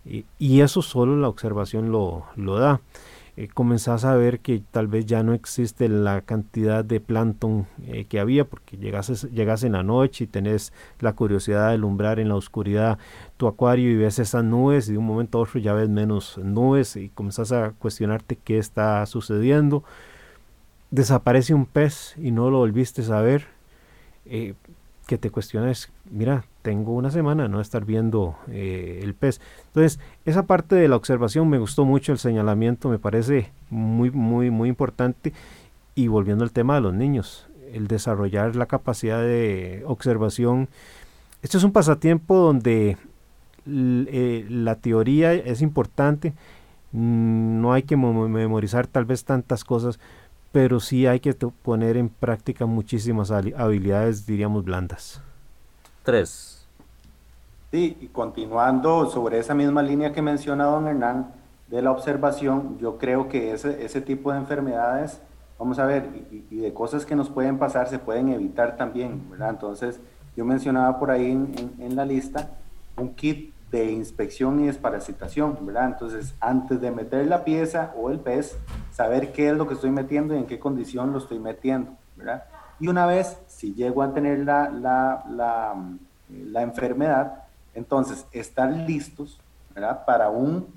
[0.05, 2.81] y, y eso solo la observación lo, lo da.
[3.37, 8.05] Eh, comenzás a ver que tal vez ya no existe la cantidad de plancton eh,
[8.05, 10.71] que había porque llegas, llegas en la noche y tenés
[11.01, 12.97] la curiosidad de alumbrar en la oscuridad
[13.35, 16.37] tu acuario y ves esas nubes y de un momento a otro ya ves menos
[16.37, 19.83] nubes y comenzás a cuestionarte qué está sucediendo.
[20.91, 23.47] Desaparece un pez y no lo volviste a ver.
[24.25, 24.53] Eh,
[25.07, 29.39] que te cuestiones, mira, tengo una semana no estar viendo eh, el pez.
[29.67, 34.49] Entonces, esa parte de la observación me gustó mucho, el señalamiento me parece muy, muy,
[34.49, 35.31] muy importante.
[35.93, 40.67] Y volviendo al tema de los niños, el desarrollar la capacidad de observación.
[41.43, 42.97] Esto es un pasatiempo donde
[43.67, 46.33] eh, la teoría es importante,
[46.93, 49.99] mm, no hay que memorizar tal vez tantas cosas,
[50.51, 55.21] pero sí hay que poner en práctica muchísimas habilidades, diríamos, blandas.
[56.01, 56.54] Tres.
[57.75, 61.33] Sí, y continuando sobre esa misma línea que menciona don Hernán
[61.67, 65.21] de la observación, yo creo que ese, ese tipo de enfermedades,
[65.59, 69.49] vamos a ver, y, de cosas que nos pueden pasar, se pueden evitar también, ¿verdad?
[69.49, 69.99] Entonces,
[70.37, 72.51] yo mencionaba por ahí en, en la lista
[72.95, 75.87] un kit de inspección y desparasitación, ¿verdad?
[75.87, 78.57] Entonces, antes de meter la pieza o el pez,
[78.93, 82.45] saber qué es lo que estoy metiendo y en qué condición lo estoy metiendo, ¿verdad?
[82.79, 85.75] Y una vez, si llego a tener la, la, la,
[86.29, 87.44] la enfermedad,
[87.75, 89.39] entonces estar listos,
[89.73, 90.05] ¿verdad?
[90.05, 90.67] Para, un,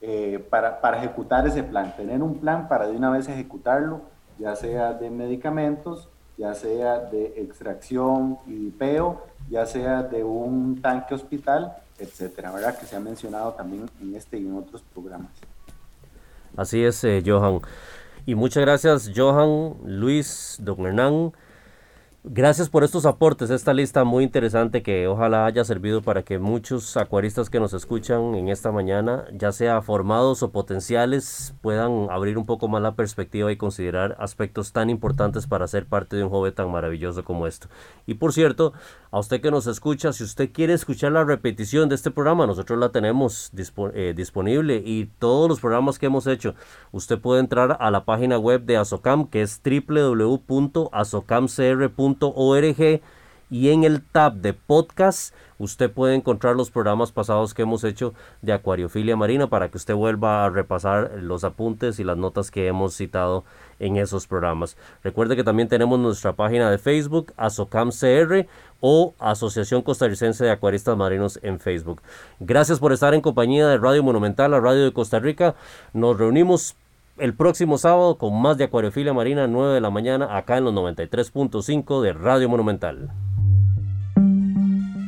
[0.00, 4.00] eh, para, para ejecutar ese plan, tener un plan para de una vez ejecutarlo,
[4.38, 11.14] ya sea de medicamentos, ya sea de extracción y peo, ya sea de un tanque
[11.14, 12.78] hospital, etcétera, ¿verdad?
[12.78, 15.30] Que se ha mencionado también en este y en otros programas.
[16.56, 17.60] Así es, eh, Johan.
[18.24, 21.32] Y muchas gracias, Johan, Luis, don Hernán.
[22.28, 26.96] Gracias por estos aportes, esta lista muy interesante que ojalá haya servido para que muchos
[26.96, 32.44] acuaristas que nos escuchan en esta mañana, ya sea formados o potenciales, puedan abrir un
[32.44, 36.52] poco más la perspectiva y considerar aspectos tan importantes para ser parte de un joven
[36.52, 37.68] tan maravilloso como esto.
[38.06, 38.72] Y por cierto,
[39.12, 42.76] a usted que nos escucha, si usted quiere escuchar la repetición de este programa, nosotros
[42.76, 43.52] la tenemos
[43.94, 46.56] eh, disponible y todos los programas que hemos hecho,
[46.90, 52.15] usted puede entrar a la página web de Azocam que es www.azocamcr.com
[53.50, 58.12] y en el tab de podcast usted puede encontrar los programas pasados que hemos hecho
[58.42, 62.66] de acuariofilia marina para que usted vuelva a repasar los apuntes y las notas que
[62.66, 63.44] hemos citado
[63.78, 64.76] en esos programas.
[65.02, 68.46] Recuerde que también tenemos nuestra página de Facebook, ASOCAMCR
[68.80, 72.02] o Asociación Costarricense de Acuaristas Marinos en Facebook.
[72.40, 75.54] Gracias por estar en compañía de Radio Monumental, la radio de Costa Rica.
[75.92, 76.76] Nos reunimos
[77.18, 80.74] el próximo sábado con más de Acuariofilia Marina, 9 de la mañana, acá en los
[80.74, 83.10] 93.5 de Radio Monumental.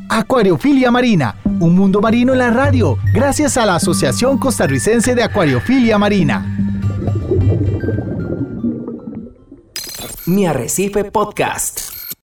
[0.09, 5.99] Acuariofilia Marina, un mundo marino en la radio, gracias a la Asociación Costarricense de Acuariofilia
[5.99, 6.45] Marina.
[10.27, 11.98] Mi Arrecife Podcast.